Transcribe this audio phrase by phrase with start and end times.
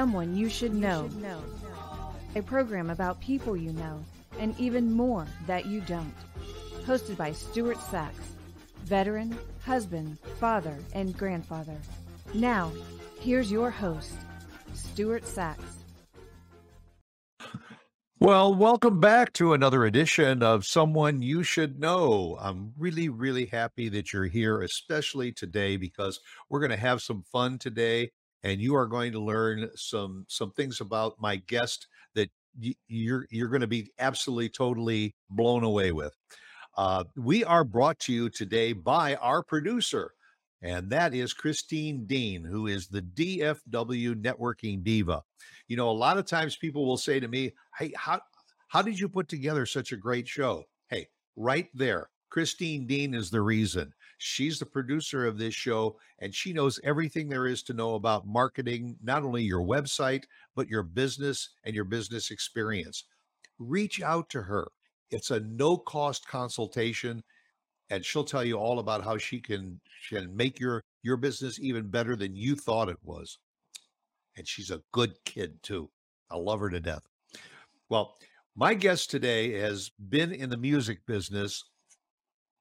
[0.00, 1.10] Someone You Should Know.
[2.34, 4.02] A program about people you know
[4.38, 6.14] and even more that you don't.
[6.86, 8.32] Hosted by Stuart Sachs,
[8.84, 11.76] veteran, husband, father, and grandfather.
[12.32, 12.72] Now,
[13.20, 14.14] here's your host,
[14.72, 15.76] Stuart Sachs.
[18.18, 22.38] Well, welcome back to another edition of Someone You Should Know.
[22.40, 27.22] I'm really, really happy that you're here, especially today, because we're going to have some
[27.30, 28.12] fun today,
[28.42, 33.26] and you are going to learn some some things about my guest that y- you're
[33.30, 36.14] you're going to be absolutely, totally blown away with.
[36.76, 40.12] Uh, we are brought to you today by our producer,
[40.62, 45.22] and that is Christine Dean, who is the DFW networking diva.
[45.68, 48.20] You know, a lot of times people will say to me, Hey, how,
[48.68, 50.64] how did you put together such a great show?
[50.88, 52.08] Hey, right there.
[52.30, 53.92] Christine Dean is the reason.
[54.18, 58.26] She's the producer of this show, and she knows everything there is to know about
[58.26, 63.04] marketing, not only your website, but your business and your business experience.
[63.58, 64.68] Reach out to her.
[65.10, 67.22] It's a no cost consultation
[67.90, 71.88] and she'll tell you all about how she can can make your your business even
[71.88, 73.38] better than you thought it was.
[74.36, 75.90] And she's a good kid too.
[76.30, 77.02] I love her to death.
[77.88, 78.16] Well,
[78.54, 81.64] my guest today has been in the music business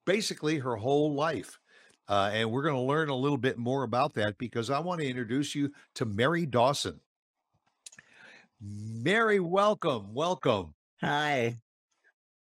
[0.09, 1.59] basically her whole life.
[2.07, 5.01] Uh, and we're going to learn a little bit more about that because I want
[5.01, 6.99] to introduce you to Mary Dawson.
[8.59, 10.15] Mary, welcome.
[10.15, 10.73] Welcome.
[11.01, 11.59] Hi.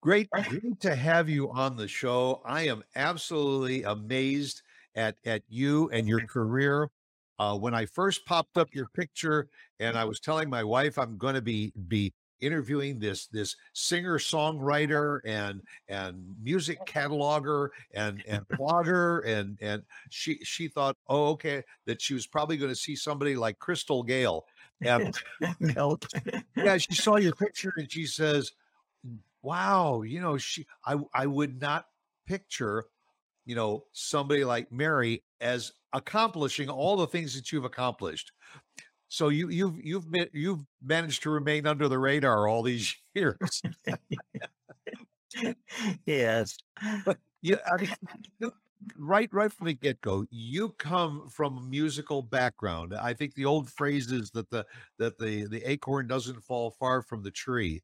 [0.01, 2.41] Great, great to have you on the show.
[2.45, 4.61] I am absolutely amazed
[4.95, 6.89] at at you and your career.
[7.37, 11.17] Uh, when I first popped up your picture, and I was telling my wife I'm
[11.17, 18.47] going to be be interviewing this this singer songwriter and and music cataloger and and
[18.49, 22.95] blogger and and she she thought oh okay that she was probably going to see
[22.95, 24.45] somebody like Crystal Gayle
[24.81, 25.17] and
[26.55, 28.51] yeah she saw your picture and she says
[29.07, 31.85] mm, wow, you know, she I I would not
[32.25, 32.85] picture,
[33.45, 38.31] you know, somebody like Mary as accomplishing all the things that you've accomplished.
[39.09, 43.61] So you you've you've been you've managed to remain under the radar all these years.
[46.05, 46.57] yes.
[47.05, 47.77] But yeah, I
[48.39, 48.51] mean,
[48.97, 52.93] right right from the get-go, you come from a musical background.
[52.95, 54.65] I think the old phrase is that the
[54.99, 57.81] that the the acorn doesn't fall far from the tree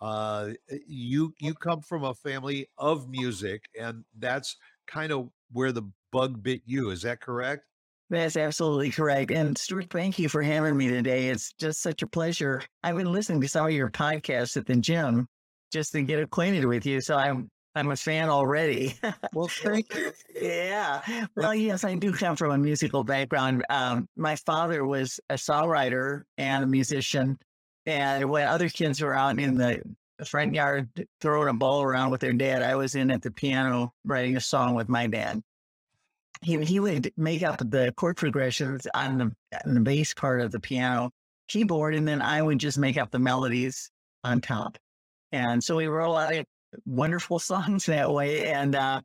[0.00, 0.50] uh
[0.88, 4.56] you you come from a family of music and that's
[4.86, 5.82] kind of where the
[6.12, 7.64] bug bit you is that correct
[8.08, 9.32] That's absolutely correct.
[9.32, 11.28] And Stuart, thank you for having me today.
[11.28, 12.62] It's just such a pleasure.
[12.82, 15.26] I've been listening to some of your podcasts at the gym
[15.72, 17.00] just to get acquainted with you.
[17.00, 18.94] So I'm I'm a fan already.
[19.34, 21.26] well thank you yeah.
[21.34, 23.64] Well, yes, I do come from a musical background.
[23.68, 27.38] Um, my father was a songwriter and a musician.
[27.86, 29.82] And when other kids were out in the
[30.24, 30.88] front yard
[31.20, 34.40] throwing a ball around with their dad, I was in at the piano writing a
[34.40, 35.42] song with my dad.
[36.42, 39.32] He, he would make up the chord progressions on the,
[39.64, 41.10] on the bass part of the piano
[41.48, 43.90] keyboard, and then I would just make up the melodies
[44.24, 44.76] on top.
[45.32, 46.44] And so we wrote a lot of
[46.84, 48.46] wonderful songs that way.
[48.46, 49.00] And uh,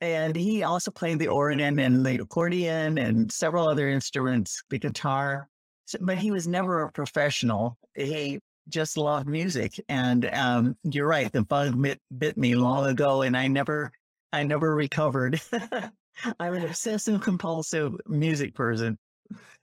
[0.00, 5.48] and he also played the organ and the accordion and several other instruments, the guitar.
[5.84, 7.76] So, but he was never a professional.
[7.94, 9.78] He just loved music.
[9.88, 13.92] And um, you're right, the bug bit, bit me long ago, and I never,
[14.32, 15.40] I never recovered.
[16.38, 18.98] I'm an obsessive compulsive music person.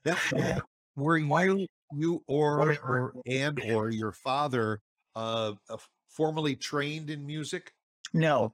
[0.03, 0.17] That,
[0.95, 4.79] were you you or or and or your father
[5.15, 5.77] uh, uh
[6.09, 7.71] formally trained in music
[8.13, 8.53] No,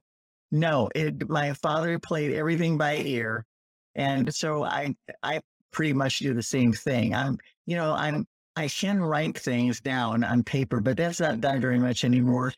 [0.50, 0.88] no.
[0.94, 3.44] It, my father played everything by ear,
[3.94, 5.40] and so I, I
[5.72, 7.14] pretty much do the same thing.
[7.14, 8.26] I'm, you know, I'm
[8.56, 12.52] I can write things down on paper, but that's not done very much anymore.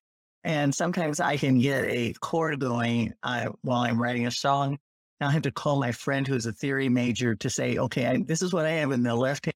[0.45, 4.79] And sometimes I can get a chord going uh, while I'm writing a song.
[5.21, 8.23] Now I have to call my friend who's a theory major to say, okay, I,
[8.23, 9.55] this is what I have in the left hand,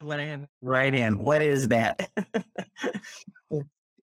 [0.00, 1.18] what I have right hand.
[1.18, 2.08] What is that?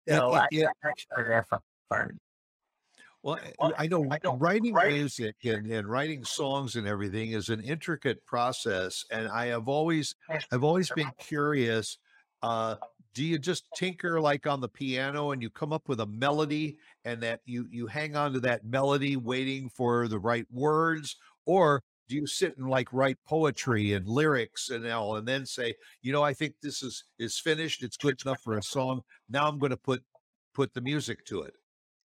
[0.10, 0.68] So yeah, I, yeah.
[0.84, 1.46] I actually that
[1.90, 2.16] part.
[3.22, 4.04] Well, I I know
[4.38, 9.70] writing music and, and writing songs and everything is an intricate process, and I have
[9.70, 10.14] always
[10.52, 11.98] I've always been curious.
[12.42, 12.76] Uh,
[13.14, 16.78] do you just tinker like on the piano and you come up with a melody
[17.06, 21.16] and that you you hang on to that melody waiting for the right words,
[21.46, 25.74] or do you sit and like write poetry and lyrics and all and then say,
[26.02, 29.02] you know, I think this is is finished, it's good enough for a song.
[29.30, 30.04] Now I'm going to put
[30.54, 31.54] put the music to it.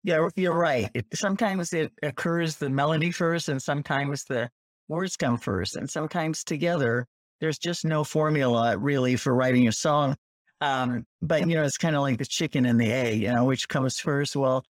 [0.02, 0.90] Yeah, you're right.
[0.94, 4.50] It, sometimes it occurs the melody first, and sometimes the
[4.88, 7.06] words come first, and sometimes together.
[7.40, 10.16] there's just no formula really for writing a song.
[10.64, 13.44] Um, but you know, it's kind of like the chicken and the egg, you know,
[13.44, 14.34] which comes first.
[14.34, 14.64] Well,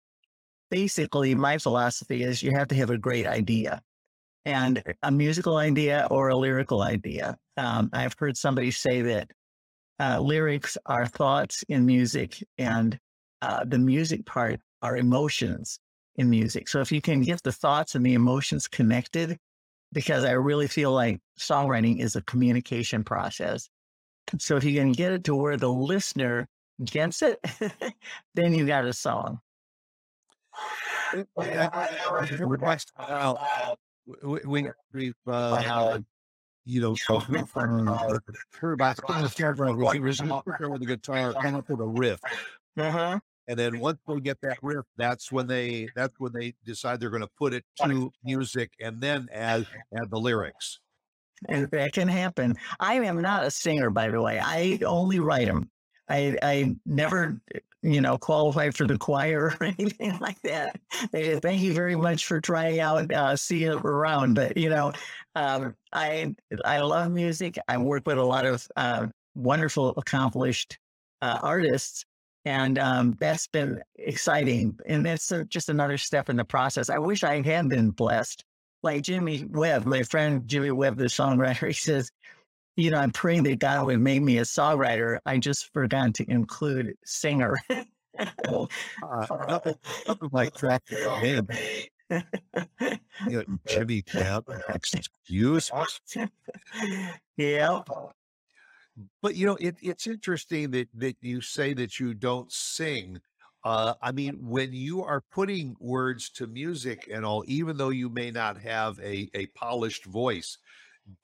[0.70, 3.82] basically, my philosophy is you have to have a great idea
[4.46, 7.36] and a musical idea or a lyrical idea.
[7.58, 9.30] Um, I've heard somebody say that
[10.00, 12.98] uh, lyrics are thoughts in music, and
[13.42, 15.78] uh, the music part are emotions
[16.16, 16.68] in music.
[16.68, 19.36] So if you can get the thoughts and the emotions connected,
[19.92, 23.68] because I really feel like songwriting is a communication process.
[24.38, 26.48] So if you can get it to where the listener
[26.84, 27.38] gets it,
[28.34, 29.40] then you got a song.
[34.22, 35.98] We, we've, uh,
[36.64, 36.96] you know,
[38.60, 38.98] heard about
[39.92, 42.20] he was with the guitar, come up with a riff.
[42.78, 43.18] Uh-huh.
[43.48, 47.10] And then once they get that riff, that's when they that's when they decide they're
[47.10, 49.66] going to put it to music and then add
[49.96, 50.80] add the lyrics.
[51.48, 52.54] And that can happen.
[52.80, 54.40] I am not a singer, by the way.
[54.42, 55.70] I only write them.
[56.08, 57.40] I I never
[57.82, 60.78] you know qualified for the choir or anything like that.
[61.12, 63.12] Thank you very much for trying out.
[63.12, 64.92] Uh, see it around, but you know,
[65.34, 66.34] um, I
[66.64, 67.58] I love music.
[67.68, 70.78] I work with a lot of uh, wonderful, accomplished
[71.22, 72.04] uh, artists
[72.44, 74.78] and um, that's been exciting.
[74.86, 76.90] And that's uh, just another step in the process.
[76.90, 78.44] I wish I had been blessed.
[78.82, 82.10] Like Jimmy Webb, my friend Jimmy Webb, the songwriter, he says,
[82.76, 85.18] you know, I'm praying that God would make me a songwriter.
[85.26, 87.56] I just forgot to include singer.
[87.70, 88.66] uh,
[89.48, 89.74] nothing,
[90.08, 91.48] nothing like track him.
[92.10, 92.22] you
[93.28, 95.70] know, Jimmy Webb, excuse.
[97.36, 97.80] yeah.
[99.22, 103.20] But you know, it, it's interesting that that you say that you don't sing.
[103.64, 108.08] Uh, I mean, when you are putting words to music and all, even though you
[108.08, 110.58] may not have a a polished voice,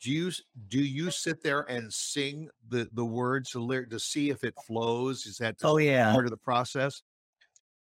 [0.00, 0.32] do you
[0.68, 5.26] do you sit there and sing the the words to to see if it flows?
[5.26, 7.02] Is that oh yeah part of the process?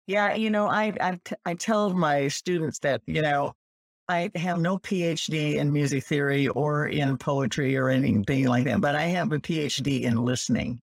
[0.07, 3.53] Yeah, you know, I I, t- I tell my students that you know
[4.09, 8.95] I have no PhD in music theory or in poetry or anything like that, but
[8.95, 10.81] I have a PhD in listening.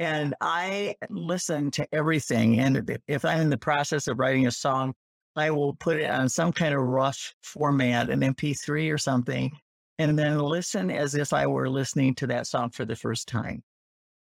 [0.00, 2.58] And I listen to everything.
[2.58, 4.94] And if I'm in the process of writing a song,
[5.36, 9.52] I will put it on some kind of rough format, an MP3 or something,
[9.98, 13.62] and then listen as if I were listening to that song for the first time.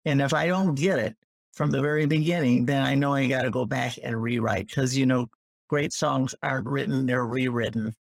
[0.04, 1.16] And if I don't get it
[1.54, 4.96] from the very beginning, then I know I got to go back and rewrite because,
[4.96, 5.26] you know,
[5.68, 7.94] great songs aren't written, they're rewritten.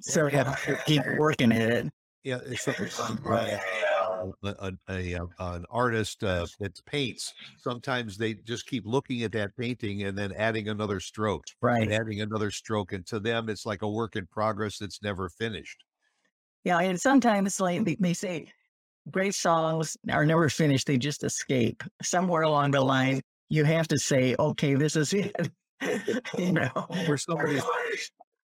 [0.00, 1.92] So we have to keep working at it.
[2.24, 2.66] Yeah, it's
[3.22, 3.60] right.
[4.20, 7.32] A, a, a, an artist uh, that paints.
[7.58, 11.90] Sometimes they just keep looking at that painting and then adding another stroke, right?
[11.90, 15.84] adding another stroke, and to them, it's like a work in progress that's never finished.
[16.64, 18.52] Yeah, and sometimes like they, say,
[19.10, 21.82] great songs are never finished; they just escape.
[22.02, 25.34] Somewhere along the line, you have to say, "Okay, this is it."
[26.38, 26.70] you know,
[27.06, 27.60] for somebody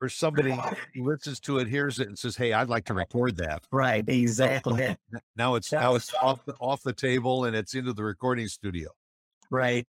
[0.00, 0.56] or somebody
[0.94, 4.96] listens to it, hears it, and says, "Hey, I'd like to record that." Right, exactly.
[5.36, 8.88] Now it's now it's off the, off the table and it's into the recording studio.
[9.50, 9.86] Right.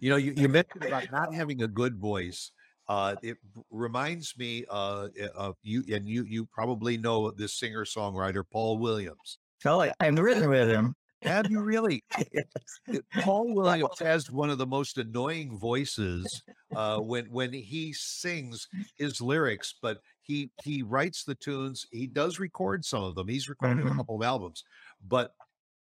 [0.00, 2.52] You know, you, you mentioned about not having a good voice.
[2.88, 3.38] Uh, it
[3.70, 9.38] reminds me uh, of you, and you you probably know this singer songwriter Paul Williams.
[9.64, 10.94] Oh, I've written with him.
[11.22, 12.04] Have you really?
[13.20, 16.42] Paul Williams has one of the most annoying voices
[16.74, 21.86] uh, when when he sings his lyrics, but he he writes the tunes.
[21.90, 23.28] He does record some of them.
[23.28, 23.96] He's recorded a mm-hmm.
[23.98, 24.64] couple of albums,
[25.06, 25.32] but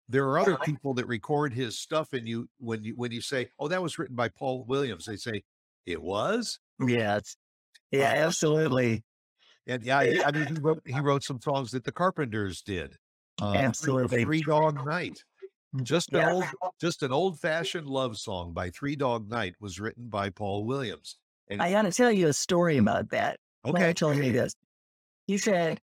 [0.10, 2.13] there are other people that record his stuff.
[2.13, 5.17] And you when you when you say, "Oh, that was written by Paul Williams," they
[5.17, 5.44] say,
[5.86, 7.20] "It was." Yeah,
[7.91, 9.03] yeah, uh, absolutely.
[9.67, 12.98] And yeah, I mean, he wrote he wrote some songs that the Carpenters did.
[13.41, 14.24] Uh, Absolutely.
[14.24, 15.24] Three Dog Night.
[15.84, 16.32] Just an yeah.
[16.34, 16.46] old,
[16.79, 21.17] just an old-fashioned love song by Three Dog Night was written by Paul Williams.
[21.50, 23.38] And I got to tell you a story about that.
[23.65, 24.56] Okay, told me this.
[25.27, 25.79] He said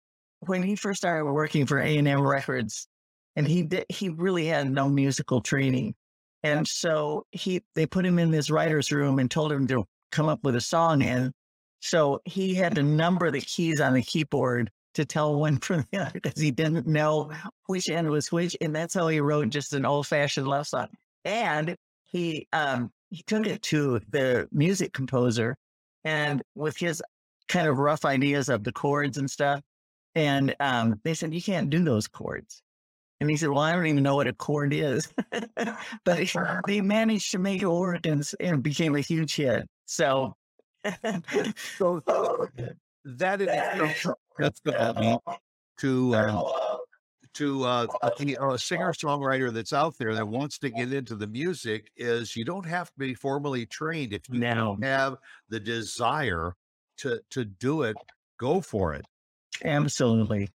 [0.41, 2.87] when he first started working for A and M Records,
[3.35, 5.95] and he did, he really had no musical training,
[6.43, 10.27] and so he they put him in this writer's room and told him to come
[10.27, 11.31] up with a song, and
[11.79, 15.99] so he had to number the keys on the keyboard to tell one from the
[15.99, 17.31] other because he didn't know
[17.67, 18.55] which end was which.
[18.61, 20.89] And that's how he wrote just an old fashioned love song.
[21.25, 25.55] And he um he took it to the music composer
[26.03, 27.01] and with his
[27.47, 29.61] kind of rough ideas of the chords and stuff.
[30.15, 32.61] And um, they said, You can't do those chords.
[33.19, 35.11] And he said, Well, I don't even know what a chord is.
[36.05, 39.67] but he, they managed to make it work and, and became a huge hit.
[39.85, 40.35] So,
[41.77, 42.01] so
[43.05, 43.47] that is
[44.37, 45.19] that's the
[45.77, 46.77] to uh,
[47.33, 51.27] to uh, a, a singer songwriter that's out there that wants to get into the
[51.27, 55.17] music is you don't have to be formally trained if you No, have
[55.49, 56.53] the desire
[56.97, 57.97] to to do it.
[58.37, 59.05] Go for it.
[59.63, 60.49] absolutely.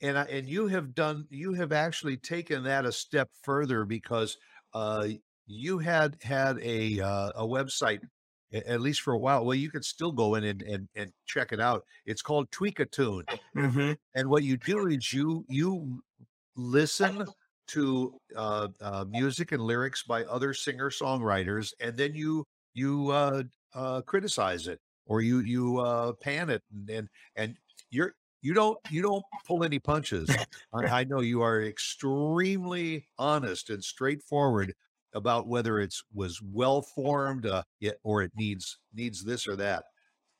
[0.00, 4.36] and I, and you have done you have actually taken that a step further because
[4.74, 5.08] uh,
[5.46, 8.00] you had had a uh, a website
[8.52, 9.44] at least for a while.
[9.44, 11.84] Well, you can still go in and and, and check it out.
[12.06, 16.02] It's called Tweakatune, hmm and what you do is you you
[16.56, 17.26] listen
[17.68, 22.44] to uh, uh, music and lyrics by other singer songwriters, and then you
[22.74, 23.42] you uh,
[23.74, 27.56] uh, criticize it or you you uh, pan it, and and, and
[27.90, 30.38] you're you don't you don't pull any punches.
[30.72, 34.74] I, I know you are extremely honest and straightforward
[35.14, 39.84] about whether it's was well formed uh, yet or it needs needs this or that.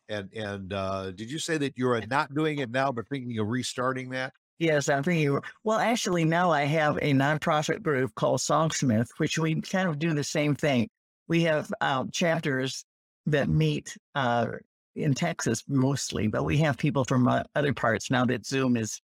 [0.09, 3.49] And and uh, did you say that you're not doing it now, but thinking of
[3.49, 4.33] restarting that?
[4.59, 5.41] Yes, I'm thinking.
[5.65, 10.15] Well, actually, now I have a nonprofit group called Songsmith, which we kind of do
[10.15, 10.89] the same thing.
[11.29, 12.85] We have uh, chapters
[13.27, 14.47] that meet uh,
[14.95, 19.01] in Texas mostly, but we have people from uh, other parts now that Zoom is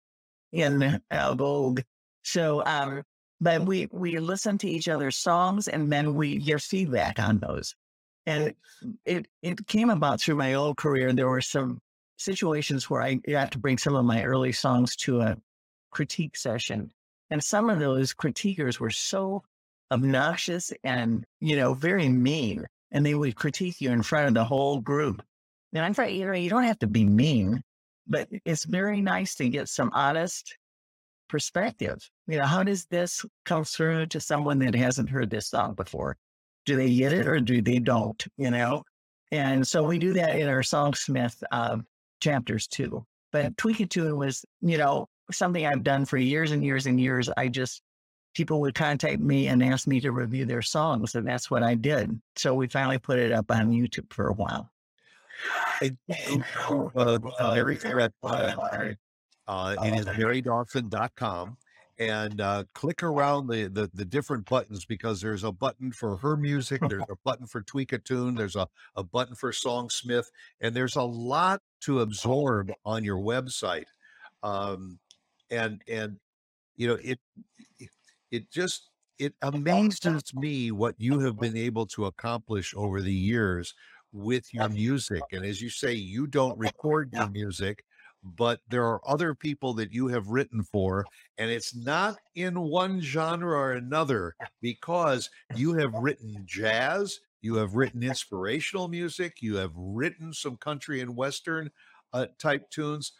[0.52, 1.82] in uh, vogue.
[2.24, 3.04] So, um,
[3.40, 7.76] but we we listen to each other's songs and then we give feedback on those.
[8.26, 8.54] And
[9.06, 11.14] it it came about through my old career.
[11.14, 11.80] There were some
[12.18, 15.38] situations where I got to bring some of my early songs to a
[15.92, 16.92] critique session.
[17.30, 19.44] And some of those critiquers were so
[19.92, 22.66] obnoxious and, you know, very mean.
[22.92, 25.22] And they would critique you in front of the whole group.
[25.74, 27.62] And I'm afraid, you know, you don't have to be mean,
[28.08, 30.58] but it's very nice to get some honest
[31.28, 32.10] perspective.
[32.28, 36.18] You know, how does this come through to someone that hasn't heard this song before?
[36.66, 38.24] Do they get it or do they don't?
[38.38, 38.84] You know?
[39.32, 41.78] And so we do that in our Songsmith uh,
[42.22, 43.06] chapters too.
[43.32, 47.30] But Tweakatune was, you know, something I've done for years and years and years.
[47.38, 47.82] I just,
[48.36, 51.76] people would contact me and ask me to review their songs, and that's what I
[51.76, 52.20] did.
[52.36, 54.70] So we finally put it up on YouTube for a while.
[55.82, 55.98] And,
[56.66, 57.20] uh, uh,
[59.48, 61.58] uh, it is marydawson.com
[62.00, 66.38] and uh, click around the, the the different buttons because there's a button for her
[66.38, 70.26] music there's a button for tweak a tune, there's a, a button for songsmith
[70.62, 73.86] and there's a lot to absorb on your website
[74.44, 75.00] um,
[75.50, 76.18] and and
[76.76, 77.20] you know it
[77.80, 77.90] it-
[78.32, 78.90] it just
[79.20, 83.74] it amazes me what you have been able to accomplish over the years
[84.12, 87.84] with your music and as you say you don't record your music
[88.36, 91.06] but there are other people that you have written for
[91.38, 97.76] and it's not in one genre or another because you have written jazz you have
[97.76, 101.70] written inspirational music you have written some country and western
[102.14, 103.14] uh, type tunes.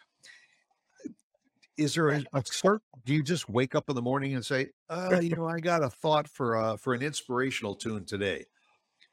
[1.76, 4.68] Is there a, a certain do you just wake up in the morning and say
[4.90, 8.44] uh, you know i got a thought for uh for an inspirational tune today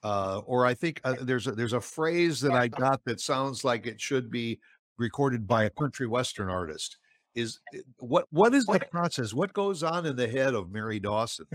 [0.05, 3.63] uh, or I think uh, there's a, there's a phrase that I got that sounds
[3.63, 4.59] like it should be
[4.97, 6.97] recorded by a country western artist.
[7.33, 9.33] Is eh, what what is the process?
[9.33, 11.45] What goes on in the head of Mary Dawson?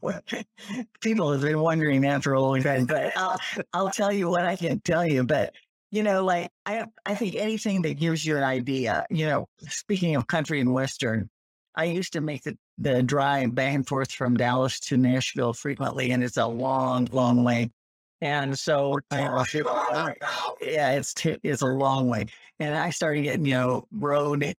[0.00, 0.20] well,
[1.00, 3.38] people have been wondering that for a long time, but I'll,
[3.72, 5.22] I'll tell you what I can tell you.
[5.24, 5.54] But
[5.92, 9.06] you know, like I, I think anything that gives you an idea.
[9.08, 11.30] You know, speaking of country and western,
[11.76, 16.10] I used to make the the drive back and forth from Dallas to Nashville frequently,
[16.10, 17.70] and it's a long, long way.
[18.22, 19.44] And so, uh,
[20.60, 22.26] yeah, it's t- it's a long way.
[22.58, 24.54] And I started getting you know road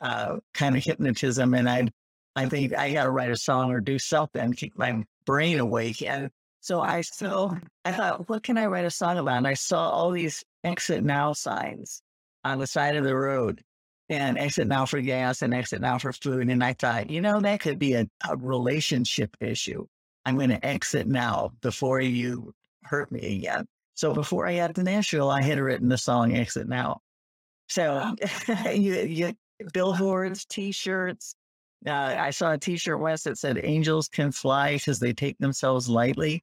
[0.00, 1.88] uh, kind of hypnotism, and I
[2.36, 6.02] I think I got to write a song or do something keep my brain awake.
[6.02, 9.38] And so I so I thought, what can I write a song about?
[9.38, 12.02] And I saw all these exit now signs
[12.44, 13.62] on the side of the road,
[14.08, 16.48] and exit now for gas and exit now for food.
[16.48, 19.86] And I thought, you know, that could be a, a relationship issue.
[20.24, 22.54] I'm going to exit now before you
[22.84, 23.66] hurt me again.
[23.94, 27.00] So before I got to Nashville, I had written the song "Exit Now."
[27.68, 28.14] So
[28.72, 29.34] you, you
[29.72, 31.34] billboards, T-shirts.
[31.86, 35.88] Uh, I saw a T-shirt once that said "Angels can fly because they take themselves
[35.88, 36.42] lightly."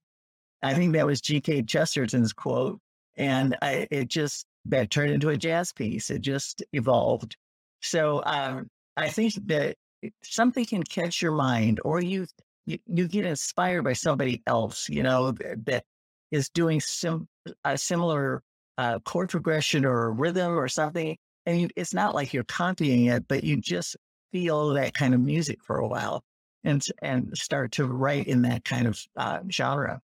[0.62, 1.64] I think that was G.K.
[1.64, 2.80] Chesterton's quote,
[3.16, 6.10] and I, it just that turned into a jazz piece.
[6.10, 7.38] It just evolved.
[7.82, 9.78] So um, I think that
[10.22, 12.28] something can catch your mind, or you
[12.66, 14.90] you, you get inspired by somebody else.
[14.90, 15.84] You know that, that
[16.32, 17.28] is doing sim-
[17.64, 18.42] a similar
[18.78, 23.28] uh, chord progression or rhythm or something, and you, it's not like you're copying it,
[23.28, 23.98] but you just
[24.32, 26.24] feel that kind of music for a while
[26.64, 30.02] and and start to write in that kind of uh, genre.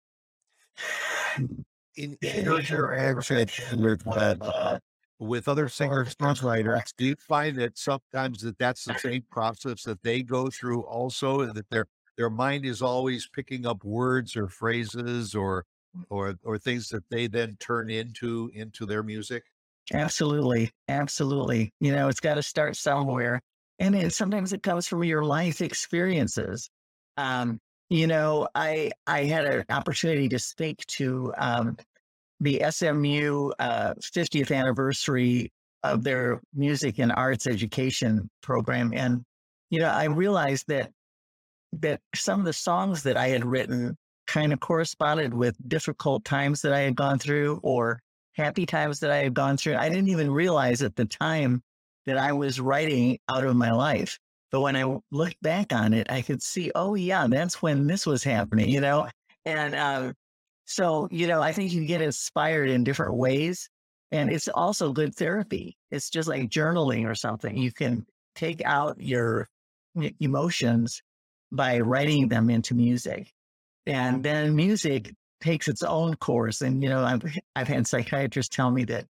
[1.96, 2.60] In, in your
[2.94, 3.48] interaction
[3.82, 4.80] with uh,
[5.20, 10.02] with other singers, songwriters, do you find that sometimes that that's the same process that
[10.04, 11.86] they go through also, that their
[12.18, 15.66] their mind is always picking up words or phrases or
[16.10, 19.44] or or things that they then turn into into their music?
[19.94, 20.72] Absolutely.
[20.88, 21.74] Absolutely.
[21.80, 23.42] You know, it's got to start somewhere.
[23.80, 26.70] And it, sometimes it comes from your life experiences.
[27.18, 27.60] Um,
[27.90, 31.78] you know, I I had an opportunity to speak to um,
[32.40, 35.52] the SMU uh, 50th anniversary
[35.84, 39.24] of their music and arts education program, and
[39.70, 40.92] you know, I realized that
[41.74, 43.98] that some of the songs that I had written
[44.34, 48.02] kind of corresponded with difficult times that I had gone through or
[48.34, 49.76] happy times that I had gone through.
[49.76, 51.62] I didn't even realize at the time
[52.08, 54.18] that I was writing out of my life.
[54.52, 58.08] But when I looked back on it, I could see, oh, yeah, that's when this
[58.08, 59.08] was happening, you know?
[59.46, 60.14] And um,
[60.66, 63.70] so, you know, I think you get inspired in different ways.
[64.12, 65.78] And it's also good therapy.
[65.92, 67.56] It's just like journaling or something.
[67.56, 68.04] You can
[68.36, 69.48] take out your
[70.20, 71.04] emotions
[71.52, 73.32] by writing them into music.
[73.86, 76.62] And then music takes its own course.
[76.62, 77.24] And, you know, I've,
[77.56, 79.06] I've had psychiatrists tell me that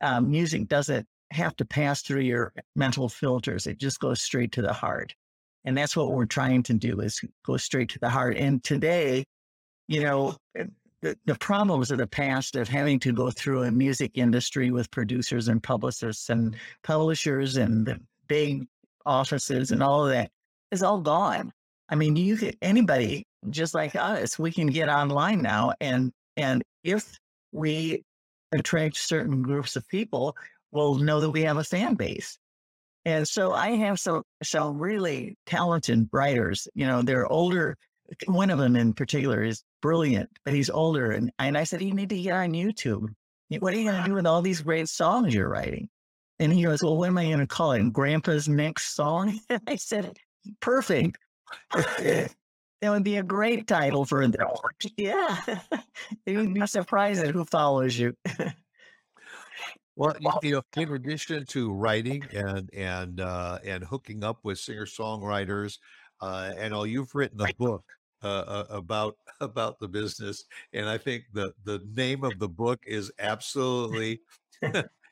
[0.00, 3.66] um, music doesn't have to pass through your mental filters.
[3.66, 5.14] It just goes straight to the heart.
[5.64, 8.36] And that's what we're trying to do is go straight to the heart.
[8.36, 9.24] And today,
[9.88, 10.36] you know,
[11.02, 14.90] the, the problems of the past of having to go through a music industry with
[14.90, 18.66] producers and publicists and publishers and the big
[19.04, 20.30] offices and all of that
[20.70, 21.52] is all gone.
[21.88, 25.72] I mean, you could, anybody just like us, we can get online now.
[25.80, 27.18] And, and if
[27.52, 28.04] we
[28.52, 30.36] attract certain groups of people,
[30.72, 32.38] we'll know that we have a fan base.
[33.04, 37.76] And so I have some, some really talented writers, you know, they're older.
[38.26, 41.12] One of them in particular is brilliant, but he's older.
[41.12, 43.08] And, and I said, you need to get on YouTube.
[43.60, 45.88] What are you going to do with all these great songs you're writing?
[46.40, 47.92] And he goes, well, what am I going to call it?
[47.92, 49.38] Grandpa's next song?
[49.68, 50.16] I said,
[50.60, 51.16] perfect.
[52.82, 54.46] That would be a great title for the
[54.98, 55.38] Yeah.
[56.26, 58.14] it would be surprising who follows you.
[59.96, 64.84] well, you know, in addition to writing and and uh, and hooking up with singer
[64.84, 65.78] songwriters,
[66.20, 67.82] uh, and all you've written a book
[68.22, 72.80] uh, uh, about about the business, and I think the the name of the book
[72.86, 74.20] is absolutely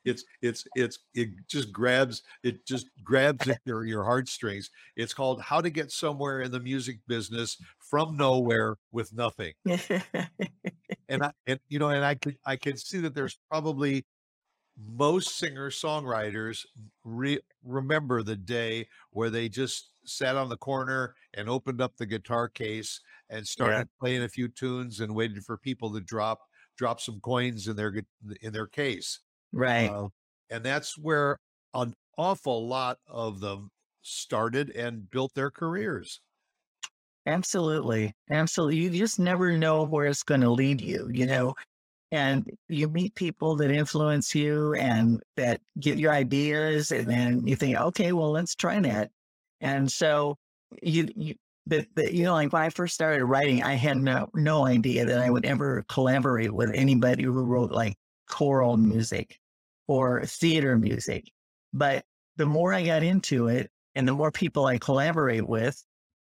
[0.04, 4.70] it's it's it's it just grabs it just grabs your your heartstrings.
[4.96, 9.54] It's called How to Get Somewhere in the Music Business from Nowhere with Nothing.
[11.08, 14.04] and I and you know, and I could I can see that there's probably
[14.76, 16.64] most singer songwriters
[17.04, 22.06] re- remember the day where they just sat on the corner and opened up the
[22.06, 24.00] guitar case and started yeah.
[24.00, 26.40] playing a few tunes and waited for people to drop
[26.76, 27.94] drop some coins in their
[28.42, 29.20] in their case
[29.54, 29.88] Right.
[29.88, 30.08] Uh,
[30.50, 31.38] and that's where
[31.72, 33.70] an awful lot of them
[34.02, 36.20] started and built their careers.
[37.26, 38.12] Absolutely.
[38.30, 38.76] Absolutely.
[38.76, 41.54] You just never know where it's going to lead you, you know,
[42.12, 46.92] and you meet people that influence you and that get your ideas.
[46.92, 49.10] And then you think, okay, well, let's try that.
[49.60, 50.36] And so
[50.82, 51.34] you, you,
[51.66, 55.06] but, but you know, like when I first started writing, I had no, no idea
[55.06, 57.96] that I would ever collaborate with anybody who wrote like
[58.28, 59.38] choral music
[59.86, 61.30] or theater music.
[61.72, 62.04] But
[62.36, 65.82] the more I got into it and the more people I collaborate with,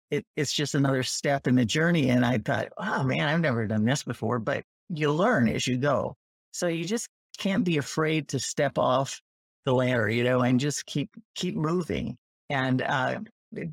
[0.10, 2.10] it, it's just another step in the journey.
[2.10, 5.78] And I thought, oh man, I've never done this before, but you learn as you
[5.78, 6.16] go.
[6.52, 9.22] So you just can't be afraid to step off
[9.66, 12.18] the ladder, you know, and just keep, keep moving.
[12.50, 13.20] And uh,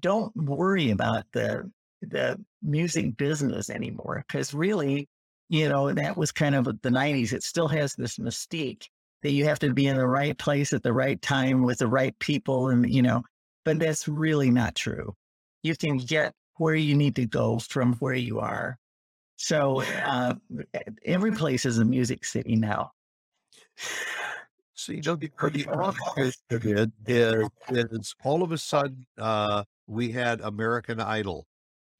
[0.00, 1.70] don't worry about the,
[2.02, 4.24] the music business anymore.
[4.28, 5.08] Cause really,
[5.48, 7.32] you know, that was kind of the 90s.
[7.32, 8.86] It still has this mystique
[9.24, 11.88] that you have to be in the right place at the right time with the
[11.88, 13.24] right people and you know
[13.64, 15.14] but that's really not true.
[15.62, 18.78] You can get where you need to go from where you are.
[19.36, 20.34] So uh,
[21.04, 22.92] every place is a music city now.
[24.74, 25.02] So you?
[25.02, 25.30] know the,
[27.04, 31.46] the is, is all of a sudden uh, we had american idol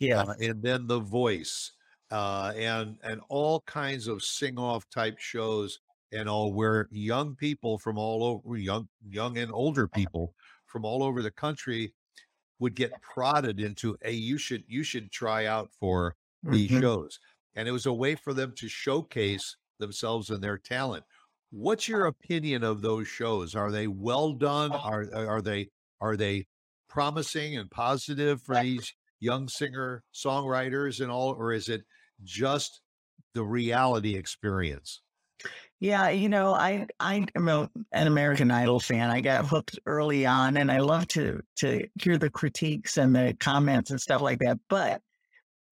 [0.01, 1.73] yeah uh, and then the voice
[2.11, 5.79] uh, and and all kinds of sing off type shows
[6.15, 10.35] and all where young people from all over young young and older people
[10.67, 11.93] from all over the country
[12.59, 16.81] would get prodded into hey you should you should try out for these mm-hmm.
[16.81, 17.19] shows.
[17.57, 21.05] And it was a way for them to showcase themselves and their talent.
[21.51, 23.55] What's your opinion of those shows?
[23.55, 24.73] Are they well done?
[24.73, 25.69] Are are they
[26.01, 26.47] are they
[26.89, 31.83] promising and positive for these young singer songwriters and all or is it
[32.23, 32.81] just
[33.35, 35.01] the reality experience
[35.81, 39.11] Yeah, you know, I I am a, an American Idol fan.
[39.11, 43.37] I got hooked early on, and I love to to hear the critiques and the
[43.41, 44.59] comments and stuff like that.
[44.69, 45.03] But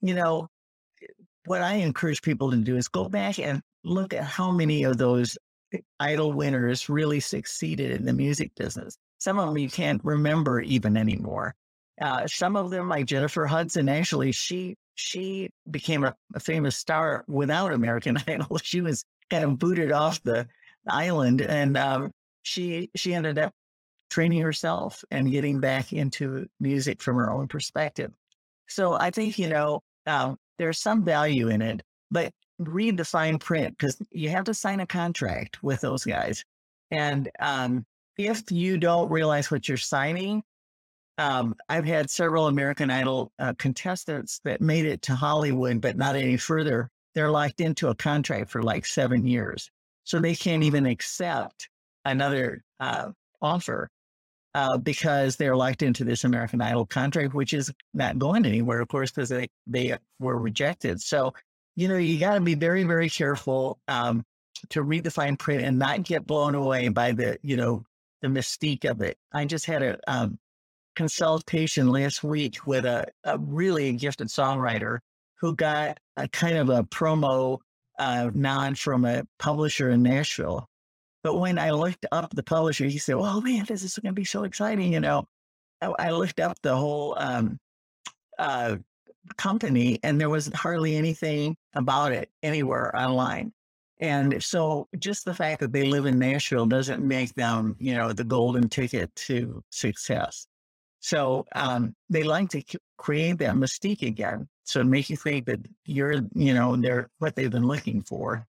[0.03, 0.49] you know,
[1.47, 4.99] what I encourage people to do is go back and look at how many of
[4.99, 5.37] those
[6.01, 8.97] idol winners really succeeded in the music business.
[9.19, 11.55] Some of them you can't remember even anymore.
[12.01, 17.25] Uh, some of them, like Jennifer Hudson, actually, she she became a, a famous star
[17.29, 18.59] without American Idol.
[18.63, 20.47] She was kind of booted off the
[20.87, 23.53] island, and um, she she ended up
[24.11, 28.13] training herself and getting back into music from her own perspective.
[28.69, 33.39] So I think you know uh, there's some value in it, but read the fine
[33.39, 36.45] print because you have to sign a contract with those guys.
[36.91, 37.87] And um,
[38.19, 40.43] if you don't realize what you're signing,
[41.17, 46.17] um, I've had several American Idol uh, contestants that made it to Hollywood, but not
[46.17, 46.91] any further.
[47.15, 49.71] They're locked into a contract for like seven years.
[50.05, 51.69] So they can't even accept
[52.05, 53.89] another uh, offer
[54.55, 58.89] uh, because they're locked into this American Idol contract, which is not going anywhere, of
[58.89, 61.01] course, because they, they were rejected.
[61.01, 61.33] So
[61.75, 64.25] you know, you got to be very, very careful um,
[64.71, 67.85] to read the fine print and not get blown away by the, you know,
[68.21, 69.17] the mystique of it.
[69.33, 70.39] I just had a um,
[70.97, 74.99] consultation last week with a, a really gifted songwriter
[75.43, 77.59] who got a kind of a promo
[77.99, 80.67] uh, nod from a publisher in Nashville.
[81.23, 84.19] But when I looked up the publisher, he said, "Oh man, this is going to
[84.19, 85.27] be so exciting!" You know,
[85.83, 87.59] I, I looked up the whole um,
[88.39, 88.77] uh,
[89.37, 93.53] company and there was hardly anything about it anywhere online.
[93.99, 98.13] And so just the fact that they live in Nashville doesn't make them, you know,
[98.13, 100.47] the golden ticket to success.
[100.99, 102.63] So um, they like to
[102.97, 104.49] create that mystique again.
[104.65, 108.47] So make you think that you're, you know, they're what they've been looking for,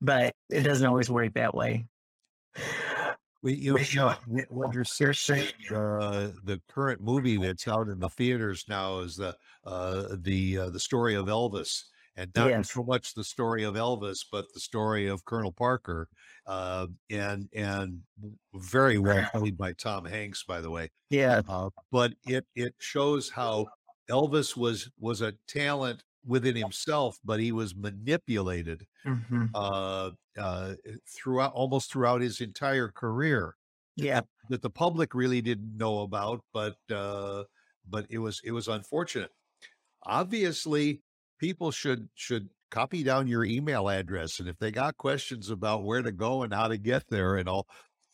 [0.00, 1.86] but it doesn't always work that way.
[3.42, 4.14] We, you, you know,
[4.48, 9.36] what you're saying, uh, the current movie that's out in the theaters now is the
[9.64, 11.82] uh, the uh, the story of Elvis,
[12.16, 12.72] and not yes.
[12.72, 16.08] so much the story of Elvis, but the story of Colonel Parker,
[16.46, 18.00] uh, and and
[18.54, 20.90] very well played by Tom Hanks, by the way.
[21.10, 23.66] Yeah, uh, but it it shows how
[24.10, 29.46] Elvis was was a talent within himself, but he was manipulated mm-hmm.
[29.54, 30.74] uh, uh,
[31.08, 33.54] throughout almost throughout his entire career.
[33.96, 37.44] Yeah, that the public really didn't know about, but uh,
[37.88, 39.30] but it was it was unfortunate.
[40.02, 41.00] Obviously,
[41.38, 46.02] people should should copy down your email address, and if they got questions about where
[46.02, 47.66] to go and how to get there and all,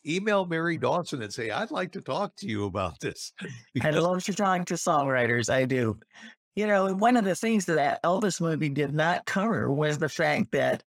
[0.07, 3.33] email Mary Dawson and say, I'd like to talk to you about this.
[3.75, 5.53] Because- I love to talk to songwriters.
[5.53, 5.99] I do.
[6.55, 10.09] You know, one of the things that that Elvis movie did not cover was the
[10.09, 10.83] fact that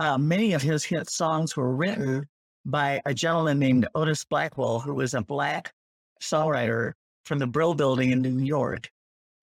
[0.00, 2.26] uh, many of his hit songs were written
[2.64, 5.72] by a gentleman named Otis Blackwell, who was a black
[6.20, 6.92] songwriter
[7.24, 8.90] from the Brill Building in New York.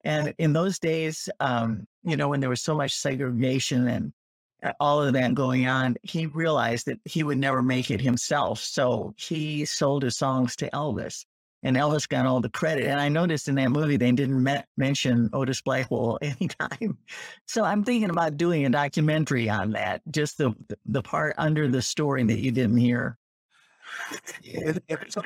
[0.04, 4.12] And in those days, um, you know, when there was so much segregation and
[4.80, 8.60] all of that going on, he realized that he would never make it himself.
[8.60, 11.26] So he sold his songs to Elvis
[11.64, 12.86] and Elvis got all the credit.
[12.86, 16.98] And I noticed in that movie they didn't me- mention Otis Blackwell anytime.
[17.48, 20.54] So I'm thinking about doing a documentary on that, just the
[20.86, 23.18] the part under the story that you didn't hear.
[24.44, 25.18] It, it's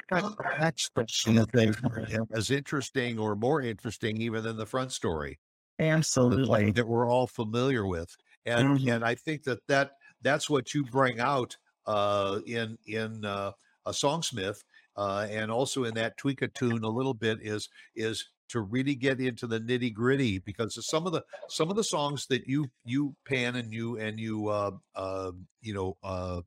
[2.33, 5.39] as interesting or more interesting even than the front story.
[5.79, 8.15] Absolutely, that we're all familiar with,
[8.47, 8.89] and mm-hmm.
[8.89, 11.55] and I think that that that's what you bring out
[11.85, 13.51] uh, in in uh,
[13.85, 14.63] a songsmith
[14.95, 18.95] uh, and also in that tweak a tune a little bit is is to really
[18.95, 22.69] get into the nitty gritty because some of the some of the songs that you
[22.85, 25.31] you pan and you and you uh, uh,
[25.61, 26.41] you know uh,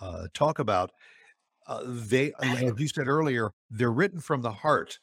[0.00, 0.90] uh, talk about
[1.68, 4.98] uh, they as you said earlier they're written from the heart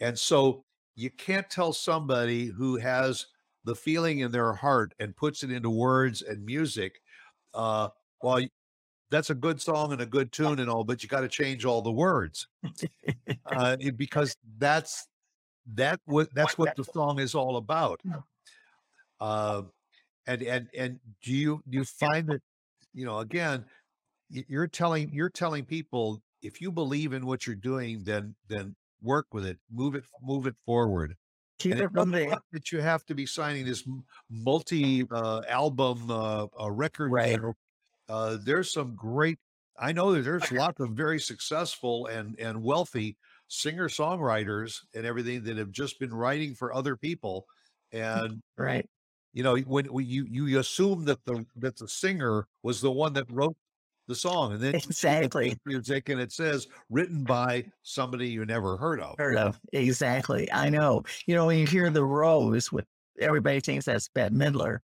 [0.00, 3.26] and so you can't tell somebody who has
[3.66, 7.00] the feeling in their heart and puts it into words and music
[7.54, 7.88] uh,
[8.22, 8.40] well
[9.10, 11.64] that's a good song and a good tune and all, but you got to change
[11.64, 12.48] all the words.
[13.46, 15.06] Uh, because that's
[15.74, 18.00] that what that's what the song is all about.
[19.20, 19.62] Uh,
[20.26, 22.42] and and and do you do you find that
[22.92, 23.64] you know again
[24.28, 29.26] you're telling you're telling people if you believe in what you're doing then then work
[29.32, 29.58] with it.
[29.70, 31.16] Move it move it forward
[31.58, 33.86] keep it from there that you have to be signing this
[34.30, 37.38] multi uh, album uh, record right
[38.08, 39.38] uh, there's some great.
[39.78, 43.16] I know that there's lots of very successful and and wealthy
[43.48, 47.46] singer songwriters and everything that have just been writing for other people,
[47.92, 48.88] and right.
[49.32, 53.12] You know, when, when you you assume that the that the singer was the one
[53.14, 53.56] that wrote
[54.06, 59.00] the song, and then exactly music, and it says written by somebody you never heard
[59.00, 59.16] of.
[59.18, 60.50] Heard of exactly.
[60.52, 61.04] I know.
[61.26, 62.86] You know, when you hear the Rose, with
[63.20, 64.78] everybody thinks that's Bette Midler.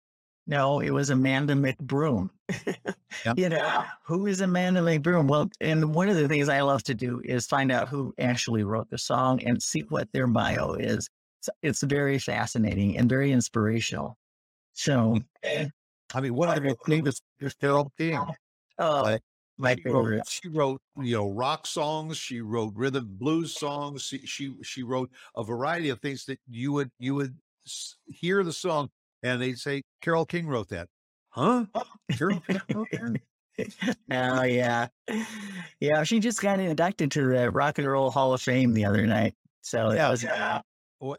[0.47, 2.31] No, it was Amanda McBroom.
[2.67, 3.37] yep.
[3.37, 5.29] You know, who is Amanda McBroom?
[5.29, 8.65] Well, and one of the things I love to do is find out who actually
[8.65, 11.09] wrote the song and see what their bio is.
[11.43, 14.17] So it's very fascinating and very inspirational.
[14.73, 15.65] So, hmm.
[16.15, 17.93] I mean, one of the famous is Carole
[18.79, 18.87] King.
[18.87, 19.19] Oh,
[19.59, 22.17] my she wrote, she wrote, you know, rock songs.
[22.17, 24.03] She wrote rhythm blues songs.
[24.03, 27.37] She, she she wrote a variety of things that you would you would
[28.07, 28.89] hear the song
[29.23, 30.89] and they'd say Carole King wrote that.
[31.31, 31.67] Huh?
[32.13, 33.21] Carole King wrote that?
[34.11, 34.89] oh yeah,
[35.79, 36.03] yeah.
[36.05, 39.35] She just got inducted to the Rock and Roll Hall of Fame the other night.
[39.61, 40.61] So yeah, was, uh,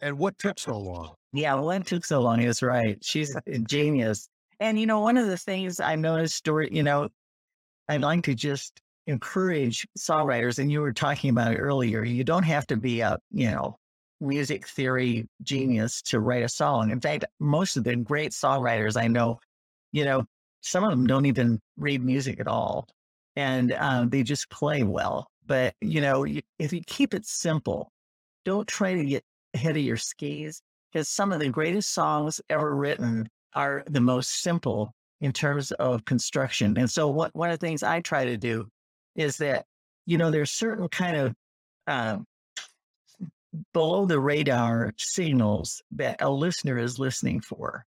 [0.02, 1.14] and what took so long?
[1.36, 3.04] Yeah, what took so long is right.
[3.04, 4.30] She's a genius.
[4.60, 7.10] And you know, one of the things I noticed, during, you know,
[7.94, 12.04] I'd like to just encourage songwriters, and you were talking about it earlier.
[12.04, 13.78] You don't have to be a, you know,
[14.20, 16.90] music theory genius to write a song.
[16.90, 19.40] In fact, most of the great songwriters I know,
[19.92, 20.26] you know,
[20.62, 22.88] some of them don't even read music at all,
[23.36, 25.28] and um, they just play well.
[25.46, 26.26] But you know,
[26.58, 27.92] if you keep it simple,
[28.44, 32.76] don't try to get ahead of your skis because some of the greatest songs ever
[32.76, 36.78] written are the most simple in terms of construction.
[36.78, 38.68] And so, what one of the things I try to do
[39.16, 39.66] is that
[40.06, 41.36] you know there's certain kind of
[41.88, 42.26] um,
[43.74, 47.86] below the radar signals that a listener is listening for.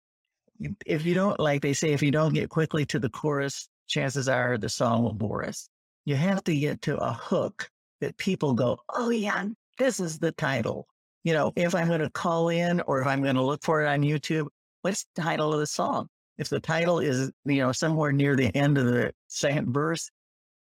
[0.85, 4.29] If you don't, like they say, if you don't get quickly to the chorus, chances
[4.29, 5.69] are the song will bore us.
[6.05, 9.45] You have to get to a hook that people go, oh, yeah,
[9.77, 10.88] this is the title.
[11.23, 13.81] You know, if I'm going to call in or if I'm going to look for
[13.83, 14.47] it on YouTube,
[14.81, 16.07] what's the title of the song?
[16.38, 20.10] If the title is, you know, somewhere near the end of the second verse,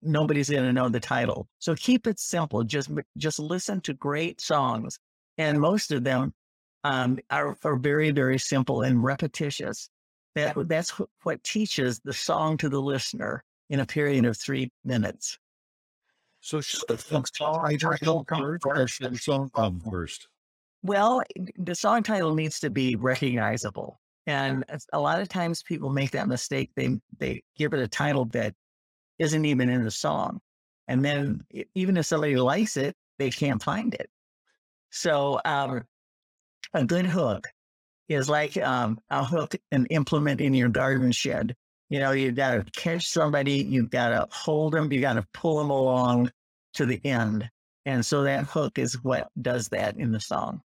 [0.03, 1.49] nobody's going to know the title.
[1.59, 2.65] So keep it simple.
[2.65, 4.99] Just just listen to great songs,
[5.39, 6.33] and most of them
[6.85, 9.89] um, are, are very very simple and repetitious.
[10.35, 15.39] That that's what teaches the song to the listener in a period of three minutes.
[16.41, 20.29] So should the song title come first?
[20.83, 21.23] Well,
[21.59, 24.01] the song title needs to be recognizable.
[24.31, 26.71] And a lot of times people make that mistake.
[26.77, 28.55] They they give it a title that
[29.19, 30.41] isn't even in the song.
[30.87, 31.41] And then
[31.75, 34.09] even if somebody likes it, they can't find it.
[34.91, 35.83] So um,
[36.75, 37.49] a good hook
[38.09, 41.57] is like um, a hook, an implement in your garden shed.
[41.89, 45.27] You know, you got to catch somebody, you got to hold them, you got to
[45.35, 46.31] pull them along
[46.75, 47.51] to the end.
[47.85, 50.63] And so that hook is what does that in the song.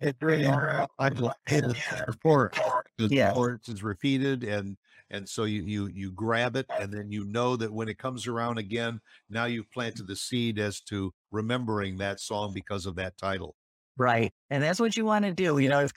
[0.00, 2.52] It's really I'd like it before
[2.96, 3.32] the yeah.
[3.32, 4.76] chorus is repeated and
[5.10, 8.26] and so you you you grab it and then you know that when it comes
[8.26, 13.16] around again now you've planted the seed as to remembering that song because of that
[13.16, 13.54] title.
[13.96, 15.92] Right and that's what you want to do you know if,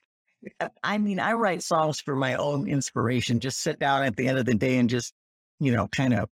[0.60, 4.28] uh, i mean i write songs for my own inspiration just sit down at the
[4.28, 5.13] end of the day and just
[5.60, 6.28] you know kind of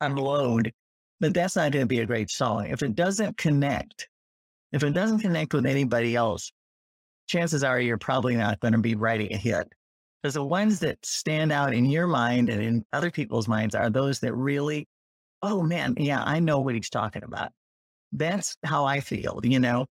[0.00, 0.72] unload
[1.20, 2.66] but that's not going to be a great song.
[2.66, 4.08] If it doesn't connect
[4.72, 6.50] if it doesn't connect with anybody else
[7.32, 9.66] chances are you're probably not going to be writing a hit
[10.22, 13.88] because the ones that stand out in your mind and in other people's minds are
[13.88, 14.86] those that really,
[15.42, 17.50] oh man, yeah, I know what he's talking about.
[18.12, 19.86] That's how I feel, you know?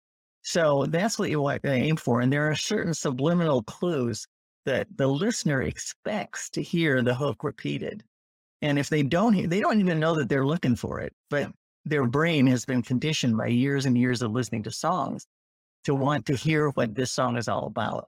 [0.43, 2.19] So that's what you want to aim for.
[2.19, 4.27] And there are certain subliminal clues
[4.65, 8.03] that the listener expects to hear the hook repeated.
[8.61, 11.49] And if they don't hear, they don't even know that they're looking for it, but
[11.85, 15.25] their brain has been conditioned by years and years of listening to songs
[15.85, 18.07] to want to hear what this song is all about.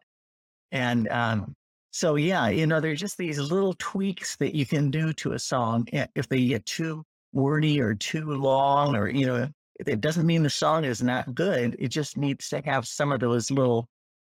[0.71, 1.55] And um,
[1.91, 5.39] so yeah, you know, there's just these little tweaks that you can do to a
[5.39, 5.87] song.
[6.15, 7.03] If they get too
[7.33, 11.75] wordy or too long, or you know, it doesn't mean the song is not good.
[11.79, 13.89] It just needs to have some of those little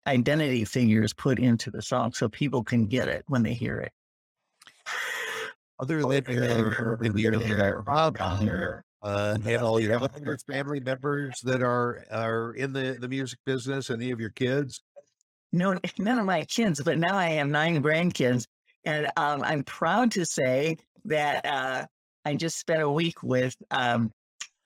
[0.07, 3.93] identity figures put into the song so people can get it when they hear it.
[5.79, 7.13] Other than in
[8.33, 10.09] the uh, and all you have
[10.49, 13.91] family members that are are in the the music business.
[13.91, 14.83] Any of your kids?
[15.57, 18.47] no, none of my kids, but now I have nine grandkids.
[18.85, 21.87] And um, I'm proud to say that uh,
[22.25, 24.13] I just spent a week with um,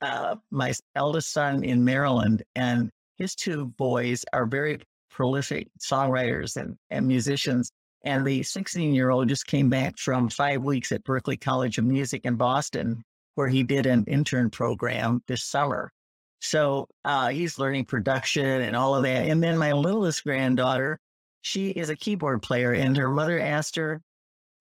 [0.01, 6.75] uh, my eldest son in Maryland, and his two boys are very prolific songwriters and,
[6.89, 7.71] and musicians.
[8.03, 11.85] And the 16 year old just came back from five weeks at Berklee College of
[11.85, 13.03] Music in Boston,
[13.35, 15.91] where he did an intern program this summer.
[16.39, 19.27] So uh, he's learning production and all of that.
[19.27, 20.99] And then my littlest granddaughter,
[21.41, 24.01] she is a keyboard player, and her mother asked her,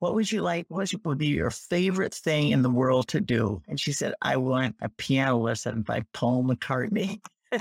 [0.00, 0.66] what would you like?
[0.68, 3.62] What would be your favorite thing in the world to do?
[3.68, 7.20] And she said, I want a piano lesson by Paul McCartney.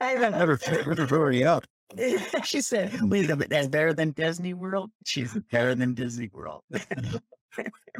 [0.00, 1.64] I Never figured her up.
[2.44, 4.90] she said, wait a minute, that's better than Disney World?
[5.04, 6.62] She's better than Disney World.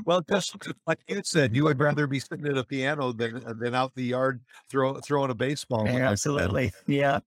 [0.05, 3.75] Well, just like you said, you would rather be sitting at a piano than than
[3.75, 5.87] out the yard throw, throwing a baseball.
[5.87, 6.03] I said.
[6.03, 6.73] Absolutely.
[6.87, 7.21] Yeah.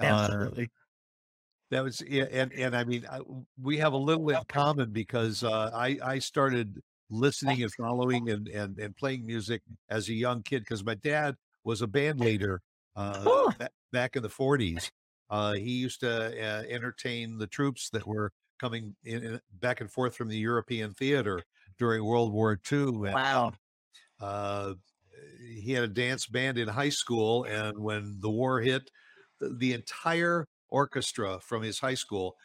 [0.00, 0.70] Uh, Absolutely.
[1.70, 3.20] That was yeah, and and I mean I,
[3.60, 8.48] we have a little in common because uh, I I started listening and following and
[8.48, 12.62] and and playing music as a young kid because my dad was a band leader
[12.96, 13.52] uh, Oh.
[13.92, 14.90] back in the forties.
[15.28, 19.90] Uh, he used to uh, entertain the troops that were coming in, in back and
[19.92, 21.44] forth from the European theater
[21.78, 23.06] during World War II.
[23.06, 23.58] And, Wow.
[24.20, 24.74] uh,
[25.40, 28.90] he had a dance band in high school, and when the war hit,
[29.40, 32.36] the, the entire orchestra from his high school,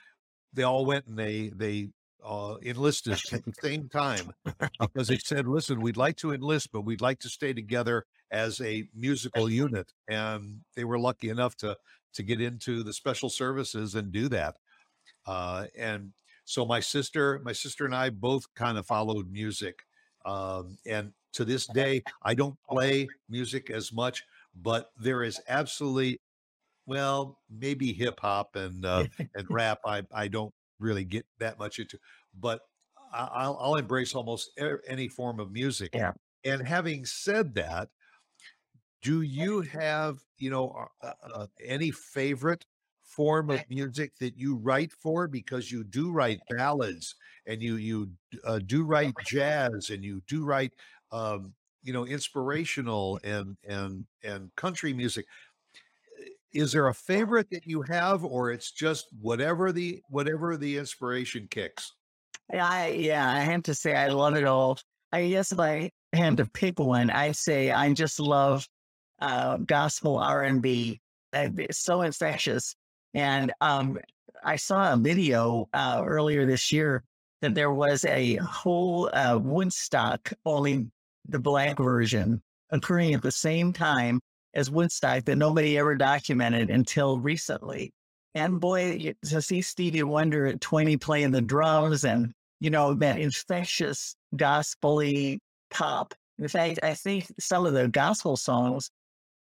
[0.54, 1.89] they all went and they they
[2.23, 4.34] uh, enlisted at the same time
[4.93, 8.62] because they said, "Listen, we'd like to enlist, but we'd like to stay together as
[8.62, 11.78] a musical unit." And they were lucky enough to
[12.13, 14.58] to get into the special services and do that.
[15.26, 16.14] Uh, and
[16.46, 19.84] so my sister, my sister and I both kind of followed music.
[20.26, 24.24] Um, and to this day, I don't play music as much,
[24.56, 26.20] but there is absolutely,
[26.86, 29.06] well, maybe hip hop and uh,
[29.36, 29.80] and rap.
[29.86, 31.98] I I don't really get that much into,
[32.40, 32.62] but
[33.14, 34.52] I'll I'll embrace almost
[34.88, 35.92] any form of music.
[35.94, 36.14] Yeah.
[36.46, 37.90] And having said that,
[39.02, 42.66] do you have you know uh, uh, any favorite
[43.15, 47.15] form of music that you write for because you do write ballads
[47.47, 48.10] and you you
[48.45, 50.73] uh, do write jazz and you do write
[51.12, 55.26] um, you know inspirational and and and country music
[56.54, 61.47] is there a favorite that you have or it's just whatever the whatever the inspiration
[61.49, 61.93] kicks
[62.52, 64.78] I yeah, I have to say I love it all.
[65.12, 68.67] I guess if I had to pick one, I say I just love
[69.19, 70.99] uh, gospel R and B.
[71.34, 72.76] It's so infectious.
[73.13, 73.99] And um,
[74.43, 77.04] I saw a video uh, earlier this year
[77.41, 80.88] that there was a whole uh, Woodstock, only
[81.28, 84.19] the black version, occurring at the same time
[84.54, 87.91] as Woodstock that nobody ever documented until recently.
[88.36, 93.19] And boy, to see Stevie Wonder at 20 playing the drums and, you know, that
[93.19, 95.04] infectious gospel
[95.69, 96.13] pop.
[96.39, 98.89] In fact, I think some of the gospel songs,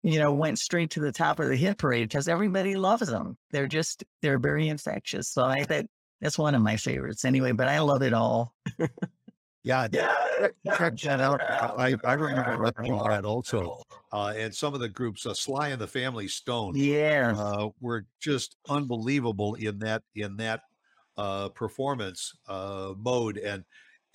[0.03, 3.37] you know, went straight to the top of the hit parade because everybody loves them.
[3.51, 5.29] They're just, they're very infectious.
[5.29, 5.89] So I think
[6.21, 8.53] that's one of my favorites anyway, but I love it all.
[9.63, 9.87] yeah
[10.75, 15.33] check that out i i remember that also uh and some of the groups uh,
[15.33, 17.33] sly and the family stone Yeah.
[17.37, 20.61] uh, were just unbelievable in that in that
[21.15, 23.63] uh, performance uh, mode and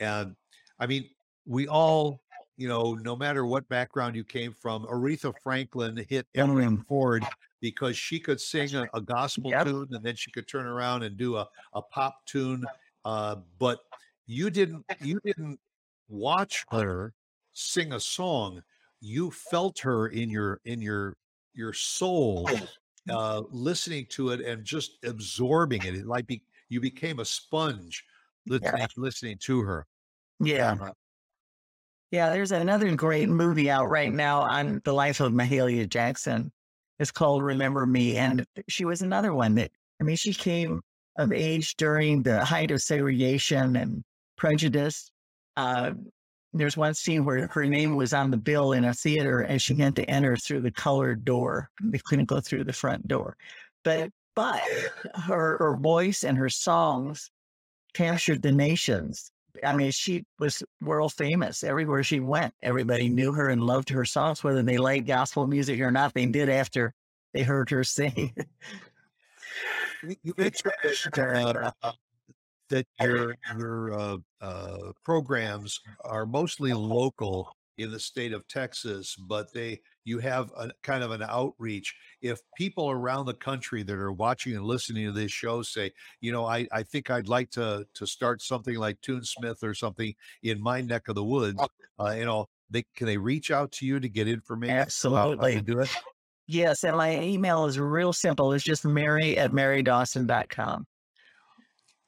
[0.01, 0.35] and
[0.79, 1.09] I mean
[1.47, 2.21] we all
[2.59, 6.87] you know no matter what background you came from Aretha Franklin hit every Mm.
[6.87, 7.25] chord
[7.61, 9.67] because she could sing a, a gospel Yep.
[9.67, 12.67] tune and then she could turn around and do a, a pop tune
[13.07, 13.81] uh, but
[14.27, 15.59] you didn't you didn't
[16.09, 17.15] watch her
[17.53, 18.63] sing a song
[19.01, 21.17] you felt her in your in your
[21.55, 22.49] your soul
[23.11, 25.95] uh, listening to it and just absorbing it.
[25.95, 28.05] It like be, you became a sponge
[28.47, 29.87] listening, listening to her.
[30.41, 30.77] Yeah.
[30.81, 30.93] Uh,
[32.11, 36.51] Yeah, there's another great movie out right now on the life of Mahalia Jackson.
[36.99, 38.17] It's called Remember Me.
[38.17, 40.81] And she was another one that, I mean, she came
[41.19, 44.03] of age during the height of segregation and
[44.37, 45.11] prejudice.
[45.57, 45.93] Uh,
[46.55, 49.75] there's one scene where her name was on the bill in a theater and she
[49.75, 51.69] had to enter through the colored door.
[51.83, 53.37] They couldn't go through the front door.
[53.85, 54.63] But, but
[55.15, 57.31] her, her voice and her songs
[57.93, 59.31] captured the nations.
[59.65, 62.55] I mean, she was world famous everywhere she went.
[62.63, 66.15] Everybody knew her and loved her songs, whether they liked gospel music or not.
[66.15, 66.95] They did after
[67.35, 68.35] they heard her sing.
[70.23, 71.93] you- mentioned that, uh,
[72.71, 79.53] that your your uh, uh, programs are mostly local in the state of Texas, but
[79.53, 81.95] they you have a kind of an outreach.
[82.21, 86.33] If people around the country that are watching and listening to this show say, you
[86.33, 90.61] know, I, I think I'd like to to start something like Toonsmith or something in
[90.63, 91.63] my neck of the woods,
[92.01, 94.75] uh, you know, they can they reach out to you to get information
[95.05, 95.61] about how to Absolutely.
[95.63, 95.91] do it?
[96.47, 96.85] yes.
[96.85, 98.53] And my email is real simple.
[98.53, 100.87] It's just mary at marydawson.com.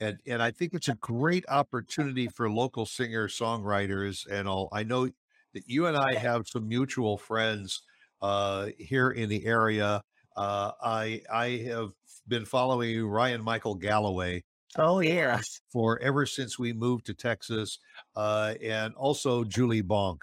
[0.01, 4.68] and and I think it's a great opportunity for local singer songwriters and all.
[4.73, 5.11] I know
[5.55, 7.83] that you and I have some mutual friends
[8.23, 10.03] uh, here in the area.
[10.37, 11.93] Uh, I I have
[12.29, 14.43] been following Ryan Michael Galloway
[14.77, 15.61] Oh yes.
[15.73, 17.79] for ever since we moved to Texas,
[18.17, 20.23] uh, and also Julie Bonk.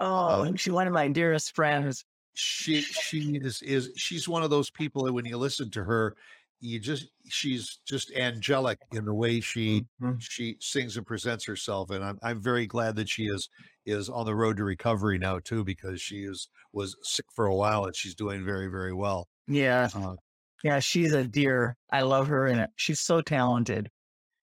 [0.00, 2.04] Oh, she's one of my dearest friends.
[2.34, 6.16] She she is is she's one of those people that when you listen to her,
[6.60, 10.18] you just she's just angelic in the way she Mhm.
[10.18, 13.48] she sings and presents herself, and I'm I'm very glad that she is
[13.88, 17.54] is on the road to recovery now too because she is was sick for a
[17.54, 19.28] while and she's doing very very well.
[19.46, 19.88] Yeah.
[19.94, 20.16] Uh,
[20.62, 21.76] Yeah, she's a dear.
[21.90, 23.90] I love her and she's so talented.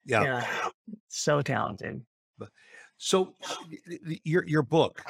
[0.06, 0.46] yeah.
[1.08, 2.02] So talented.
[2.98, 3.34] So
[4.24, 5.04] your your book,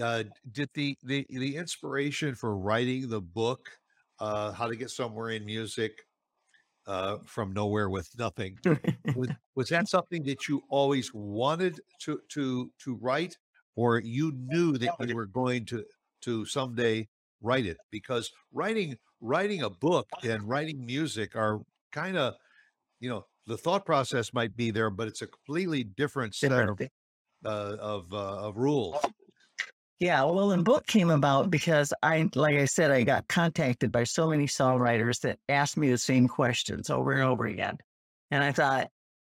[0.00, 3.68] uh, did the the the inspiration for writing the book,
[4.20, 5.92] uh, How to Get Somewhere in Music,
[6.86, 8.58] uh, from nowhere with nothing,
[9.14, 13.36] was was that something that you always wanted to to to write,
[13.76, 15.84] or you knew that you were going to
[16.22, 17.08] to someday
[17.42, 17.78] write it?
[17.90, 21.60] Because writing writing a book and writing music are
[21.92, 22.34] kind of
[23.00, 26.80] you know the thought process might be there, but it's a completely different set of
[27.44, 28.96] uh, of uh, of rules.
[30.00, 34.04] Yeah, well, the book came about because I, like I said, I got contacted by
[34.04, 37.78] so many songwriters that asked me the same questions over and over again.
[38.30, 38.88] And I thought,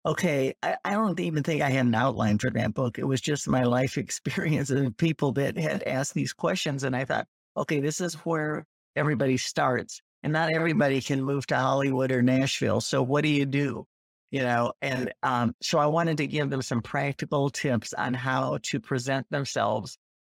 [0.06, 2.98] okay, I, I don't even think I had an outline for that book.
[2.98, 6.84] It was just my life experience of people that had asked these questions.
[6.84, 10.02] And I thought, okay, this is where everybody starts.
[10.24, 12.82] And not everybody can move to Hollywood or Nashville.
[12.82, 13.86] So what do you do?
[14.32, 18.58] You know, and um, so I wanted to give them some practical tips on how
[18.64, 19.98] to present themselves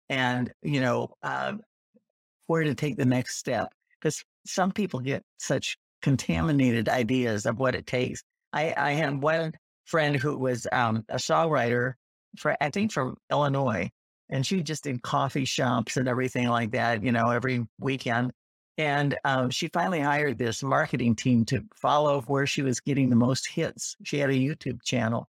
[0.08, 1.60] and you know um,
[2.46, 7.74] where to take the next step because some people get such contaminated ideas of what
[7.74, 8.22] it takes.
[8.52, 9.52] I i had one
[9.84, 11.94] friend who was um, a songwriter
[12.38, 13.90] for i think from illinois
[14.30, 18.32] and she just did coffee shops and everything like that you know every weekend
[18.76, 23.16] and um, she finally hired this marketing team to follow where she was getting the
[23.16, 23.96] most hits.
[24.04, 25.28] She had a youtube channel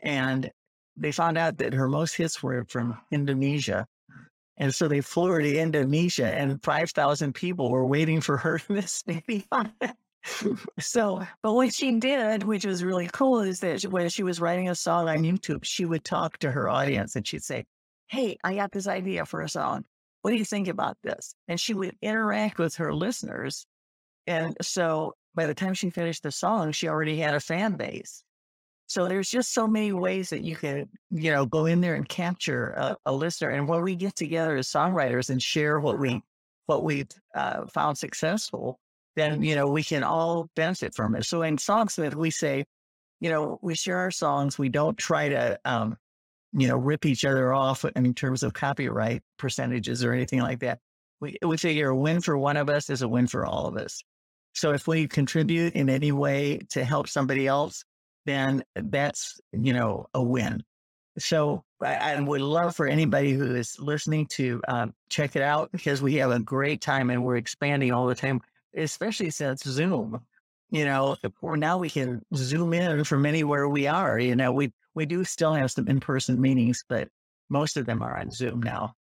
[0.00, 0.50] and
[0.98, 3.86] they found out that her most hits were from Indonesia.
[4.56, 8.74] And so they flew her to Indonesia, and 5,000 people were waiting for her in
[8.74, 9.46] this baby.
[10.80, 14.68] so, but what she did, which was really cool, is that when she was writing
[14.68, 17.64] a song on YouTube, she would talk to her audience and she'd say,
[18.08, 19.84] Hey, I got this idea for a song.
[20.22, 21.34] What do you think about this?
[21.46, 23.66] And she would interact with her listeners.
[24.26, 28.24] And so by the time she finished the song, she already had a fan base.
[28.88, 32.08] So there's just so many ways that you can, you know, go in there and
[32.08, 33.50] capture a, a listener.
[33.50, 36.22] And when we get together as songwriters and share what we
[36.64, 38.80] what we've uh, found successful,
[39.14, 41.26] then you know we can all benefit from it.
[41.26, 42.64] So in Songsmith, we say,
[43.20, 44.58] you know, we share our songs.
[44.58, 45.98] We don't try to, um,
[46.52, 50.78] you know, rip each other off in terms of copyright percentages or anything like that.
[51.20, 53.76] We we figure a win for one of us is a win for all of
[53.76, 54.02] us.
[54.54, 57.84] So if we contribute in any way to help somebody else,
[58.28, 60.62] then that's you know a win.
[61.18, 65.72] So I, I would love for anybody who is listening to um, check it out
[65.72, 68.40] because we have a great time and we're expanding all the time,
[68.76, 70.20] especially since Zoom.
[70.70, 74.18] You know, now we can zoom in from anywhere we are.
[74.18, 77.08] You know, we we do still have some in person meetings, but
[77.48, 78.94] most of them are on Zoom now.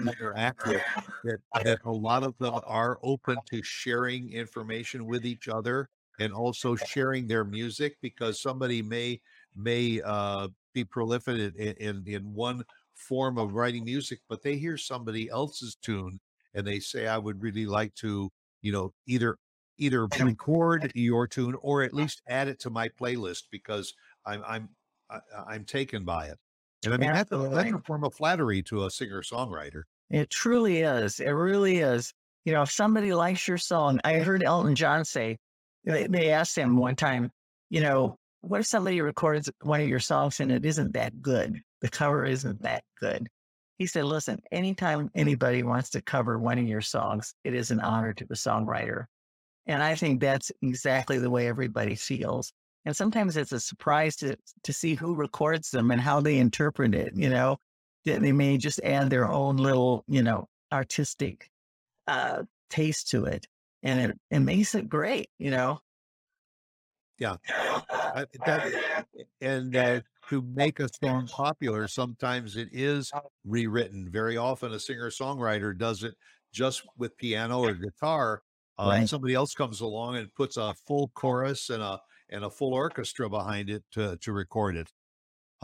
[0.00, 0.80] Interactive
[1.24, 5.88] that, that a lot of them are open to sharing information with each other
[6.20, 9.20] and also sharing their music because somebody may
[9.56, 14.76] may uh, be prolific in, in in one form of writing music but they hear
[14.76, 16.20] somebody else's tune
[16.54, 18.30] and they say i would really like to
[18.62, 19.36] you know either
[19.78, 23.92] either record your tune or at least add it to my playlist because
[24.26, 24.68] i'm i'm
[25.10, 26.38] I, i'm taken by it
[26.86, 29.82] and I mean, that's a, that's a form of flattery to a singer songwriter.
[30.10, 31.20] It truly is.
[31.20, 32.12] It really is.
[32.44, 35.38] You know, if somebody likes your song, I heard Elton John say,
[35.84, 37.30] they, they asked him one time,
[37.70, 41.60] you know, what if somebody records one of your songs and it isn't that good?
[41.80, 43.28] The cover isn't that good.
[43.78, 47.80] He said, listen, anytime anybody wants to cover one of your songs, it is an
[47.80, 49.06] honor to the songwriter.
[49.66, 52.52] And I think that's exactly the way everybody feels.
[52.84, 56.94] And sometimes it's a surprise to, to see who records them and how they interpret
[56.94, 57.14] it.
[57.16, 57.56] You know,
[58.04, 61.50] they may just add their own little, you know, artistic
[62.06, 63.46] uh, taste to it.
[63.82, 65.80] And it, it makes it great, you know?
[67.18, 67.36] Yeah.
[67.48, 69.06] I- that,
[69.40, 73.10] and uh, to make a song popular, sometimes it is
[73.44, 74.08] rewritten.
[74.10, 76.14] Very often, a singer songwriter does it
[76.52, 78.42] just with piano or guitar.
[78.78, 79.08] Uh, Right.
[79.08, 82.00] Somebody else comes along and puts a full chorus and a
[82.34, 84.88] and a full orchestra behind it to to record it.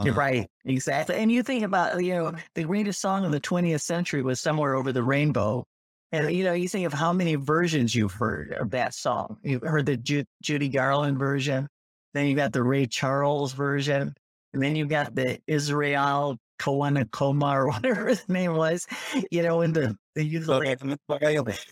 [0.03, 0.47] You're Uh, right.
[0.65, 1.15] Exactly.
[1.17, 4.73] And you think about, you know, the greatest song of the 20th century was Somewhere
[4.73, 5.65] Over the Rainbow.
[6.11, 9.37] And you know, you think of how many versions you've heard of that song.
[9.43, 11.67] You've heard the Ju- Judy Garland version,
[12.13, 14.13] then you got the Ray Charles version,
[14.53, 18.85] and then you got the Israel Kawana Koma or whatever his name was.
[19.31, 20.75] You know, in the the usually,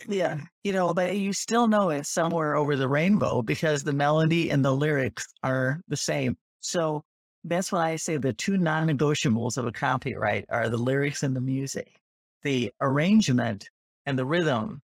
[0.07, 4.49] yeah, you know, but you still know it's somewhere over the rainbow because the melody
[4.49, 6.37] and the lyrics are the same.
[6.61, 7.03] So
[7.43, 11.41] that's why I say the two non-negotiables of a copyright are the lyrics and the
[11.41, 11.99] music.
[12.43, 13.69] The arrangement
[14.05, 14.81] and the rhythm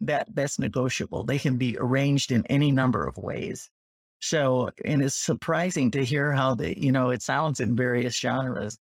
[0.00, 1.24] that that's negotiable.
[1.24, 3.70] They can be arranged in any number of ways.
[4.20, 8.78] So, and it's surprising to hear how the you know it sounds in various genres.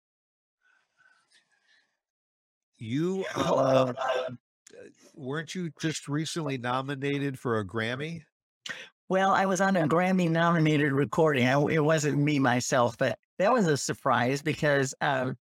[2.81, 3.93] You uh,
[5.13, 8.23] weren't you just recently nominated for a Grammy?
[9.07, 11.47] Well, I was on a Grammy nominated recording.
[11.47, 15.37] I, it wasn't me myself, but that was a surprise because um,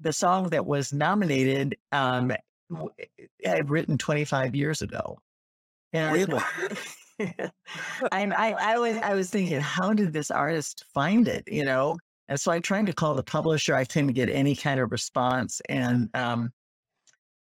[0.00, 2.30] the song that was nominated um,
[2.70, 5.18] I had written 25 years ago.
[5.94, 6.42] And really?
[7.20, 7.50] I,
[8.12, 11.44] I, I was I was thinking, how did this artist find it?
[11.46, 11.96] You know,
[12.30, 13.74] and so I tried to call the publisher.
[13.74, 16.50] I couldn't get any kind of response, and um,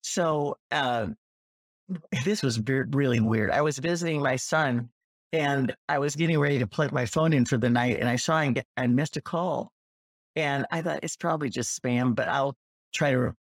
[0.01, 1.07] so uh,
[2.25, 3.51] this was really weird.
[3.51, 4.89] I was visiting my son,
[5.31, 8.15] and I was getting ready to plug my phone in for the night, and I
[8.17, 9.71] saw I, I missed a call,
[10.35, 12.57] and I thought it's probably just spam, but I'll
[12.93, 13.35] try to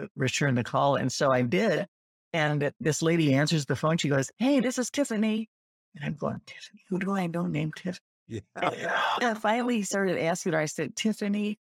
[0.00, 0.96] uh, return the call.
[0.96, 1.86] And so I did.
[2.32, 3.96] And this lady answers the phone.
[3.98, 5.48] She goes, Hey, this is Tiffany.
[5.94, 8.05] And I'm going, Tiffany, who do I know named Tiffany?
[8.28, 8.40] Yeah.
[9.20, 11.58] And I finally started asking her, I said, Tiffany,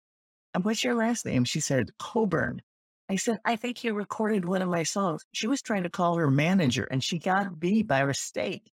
[0.63, 1.45] what's your last name?
[1.45, 2.63] She said, Coburn.
[3.11, 5.25] I said, I think you recorded one of my songs.
[5.33, 8.71] She was trying to call her manager and she got B by mistake.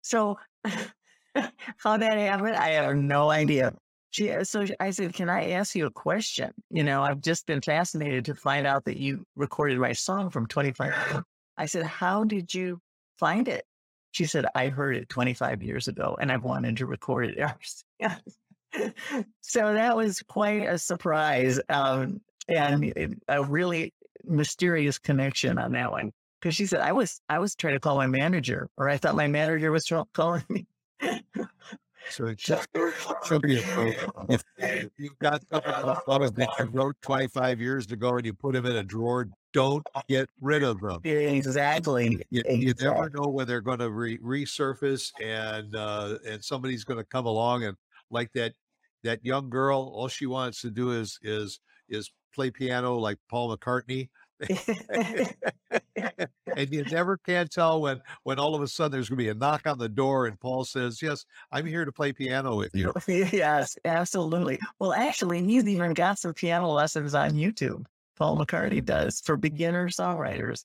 [0.00, 3.74] So how that happened, I have no idea.
[4.10, 6.52] She, uh, so I said, Can I ask you a question?
[6.70, 10.46] You know, I've just been fascinated to find out that you recorded my song from
[10.46, 11.22] 25
[11.58, 12.80] I said, How did you
[13.18, 13.64] find it?
[14.16, 17.38] She said, I heard it 25 years ago and I've wanted to record it
[18.00, 18.16] ever
[19.42, 23.92] so that was quite a surprise um, and a really
[24.24, 26.12] mysterious connection on that one.
[26.40, 29.16] Because she said, I was I was trying to call my manager, or I thought
[29.16, 30.66] my manager was calling me.
[32.08, 33.98] So it should, it's just
[34.58, 38.76] if you've got something that you wrote 25 years ago and you put them in
[38.76, 41.00] a drawer, don't get rid of them.
[41.02, 42.22] Exactly.
[42.28, 46.98] You, you never know when they're going to re- resurface and uh, and somebody's going
[46.98, 47.74] to come along and
[48.10, 48.52] like that
[49.02, 53.56] that young girl, all she wants to do is is is play piano like Paul
[53.56, 54.10] McCartney.
[56.54, 59.30] and you never can tell when when all of a sudden there's going to be
[59.30, 62.74] a knock on the door and Paul says, "Yes, I'm here to play piano with
[62.74, 64.58] you." yes, absolutely.
[64.78, 67.86] Well, actually, he's even got some piano lessons on YouTube.
[68.16, 70.64] Paul McCartney does for beginner songwriters.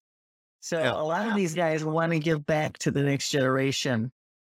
[0.61, 0.93] So yeah.
[0.93, 4.11] a lot of these guys want to give back to the next generation.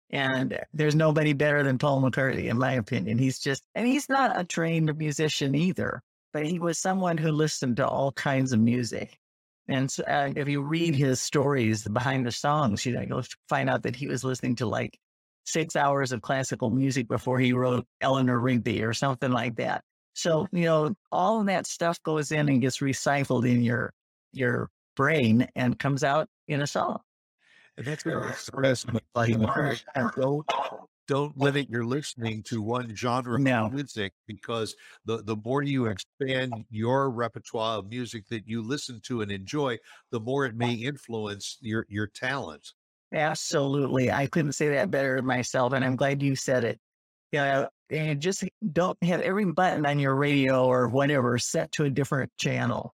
[0.10, 3.18] And there's nobody better than Paul McCartney, in my opinion.
[3.18, 7.78] He's just, and he's not a trained musician either, but he was someone who listened
[7.78, 9.18] to all kinds of music.
[9.68, 13.70] And so, uh, if you read his stories behind the songs, you know, you'll find
[13.70, 14.98] out that he was listening to like
[15.44, 19.84] six hours of classical music before he wrote Eleanor Rigby or something like that.
[20.18, 23.94] So, you know, all of that stuff goes in and gets recycled in your
[24.34, 26.98] your brain and comes out in a song.
[27.78, 29.36] And that's what I express like
[30.16, 30.46] don't
[31.08, 33.68] don't limit your listening to one genre no.
[33.68, 39.00] of music because the, the more you expand your repertoire of music that you listen
[39.06, 39.78] to and enjoy,
[40.12, 42.74] the more it may influence your your talent.
[43.14, 44.12] Absolutely.
[44.12, 45.74] I couldn't say that better myself.
[45.74, 46.80] And I'm glad you said it.
[47.32, 47.68] Yeah.
[47.90, 52.32] And just don't have every button on your radio or whatever set to a different
[52.38, 52.94] channel.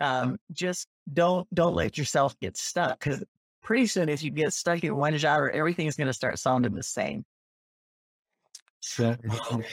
[0.00, 3.24] Um, just don't don't let yourself get stuck because
[3.62, 6.74] pretty soon if you get stuck in one genre, everything is going to start sounding
[6.74, 7.24] the same.
[8.80, 9.16] So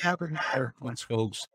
[0.01, 0.38] having
[0.80, 1.45] once folks,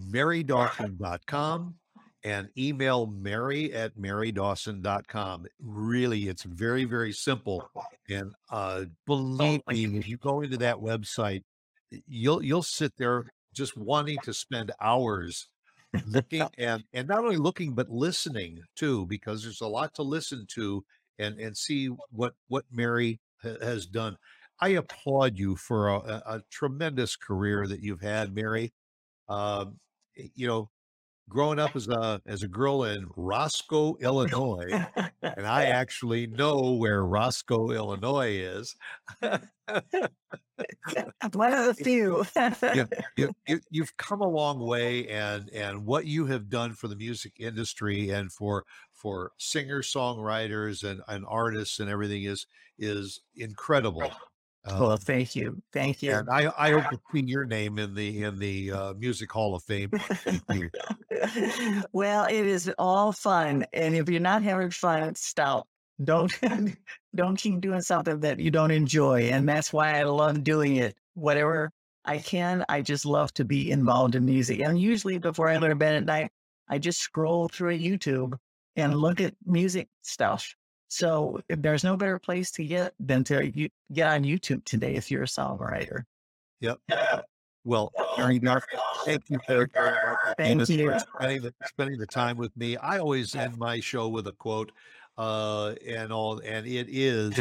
[0.00, 1.74] marydawson.com
[2.22, 5.46] and email mary at marydawson.com.
[5.60, 7.68] Really, it's very, very simple.
[8.08, 11.42] And uh, believe me, if you go into that website,
[12.06, 15.48] you'll you'll sit there just wanting to spend hours
[16.06, 20.46] looking and and not only looking but listening too because there's a lot to listen
[20.48, 20.84] to
[21.18, 24.16] and and see what what Mary ha- has done.
[24.60, 28.72] I applaud you for a, a, tremendous career that you've had, Mary.
[29.28, 29.80] Um,
[30.14, 30.70] you know,
[31.28, 34.86] growing up as a as a girl in Roscoe, Illinois,
[35.22, 38.76] and I actually know where Roscoe, Illinois is.
[41.32, 42.24] One of the few.
[42.74, 46.88] you, you, you, you've come a long way, and and what you have done for
[46.88, 52.46] the music industry and for for singer songwriters and, and artists and everything is
[52.78, 54.12] is incredible.
[54.66, 56.12] Well, um, thank you, thank you.
[56.12, 59.54] And I, I hope to see your name in the in the uh, Music Hall
[59.54, 59.90] of Fame.
[61.92, 65.68] well, it is all fun, and if you're not having fun, stop.
[66.02, 66.32] Don't
[67.14, 70.96] don't keep doing something that you don't enjoy, and that's why I love doing it.
[71.12, 71.70] Whatever
[72.04, 74.60] I can, I just love to be involved in music.
[74.60, 76.30] And usually, before I go to bed at night,
[76.68, 78.38] I just scroll through YouTube
[78.76, 80.54] and look at music stuff
[80.94, 85.10] so there's no better place to get than to you, get on YouTube today if
[85.10, 86.04] you're a songwriter.
[86.60, 86.78] Yep.
[87.64, 88.38] Well, Mary
[89.04, 89.38] thank you.
[90.36, 90.98] Thank you.
[90.98, 92.76] Spending the, spending the time with me.
[92.76, 94.70] I always end my show with a quote,
[95.18, 97.40] uh, and all, and it is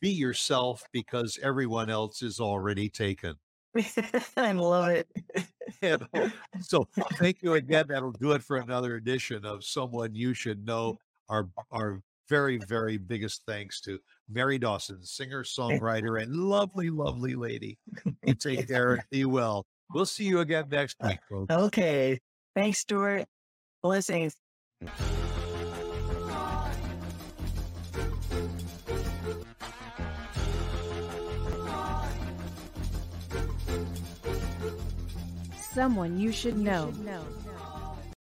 [0.00, 3.34] be yourself because everyone else is already taken.
[4.36, 5.08] I love it.
[5.82, 7.86] and so thank you again.
[7.88, 10.98] That'll do it for another edition of Someone You Should Know.
[11.28, 13.98] Our our very, very biggest thanks to
[14.28, 17.78] Mary Dawson, singer, songwriter, and lovely, lovely lady.
[18.24, 19.64] You take care and be well.
[19.92, 21.54] We'll see you again next uh, week, folks.
[21.54, 22.18] Okay.
[22.54, 23.26] Thanks, Stuart.
[23.82, 24.34] Blessings.
[35.72, 36.90] Someone you should know.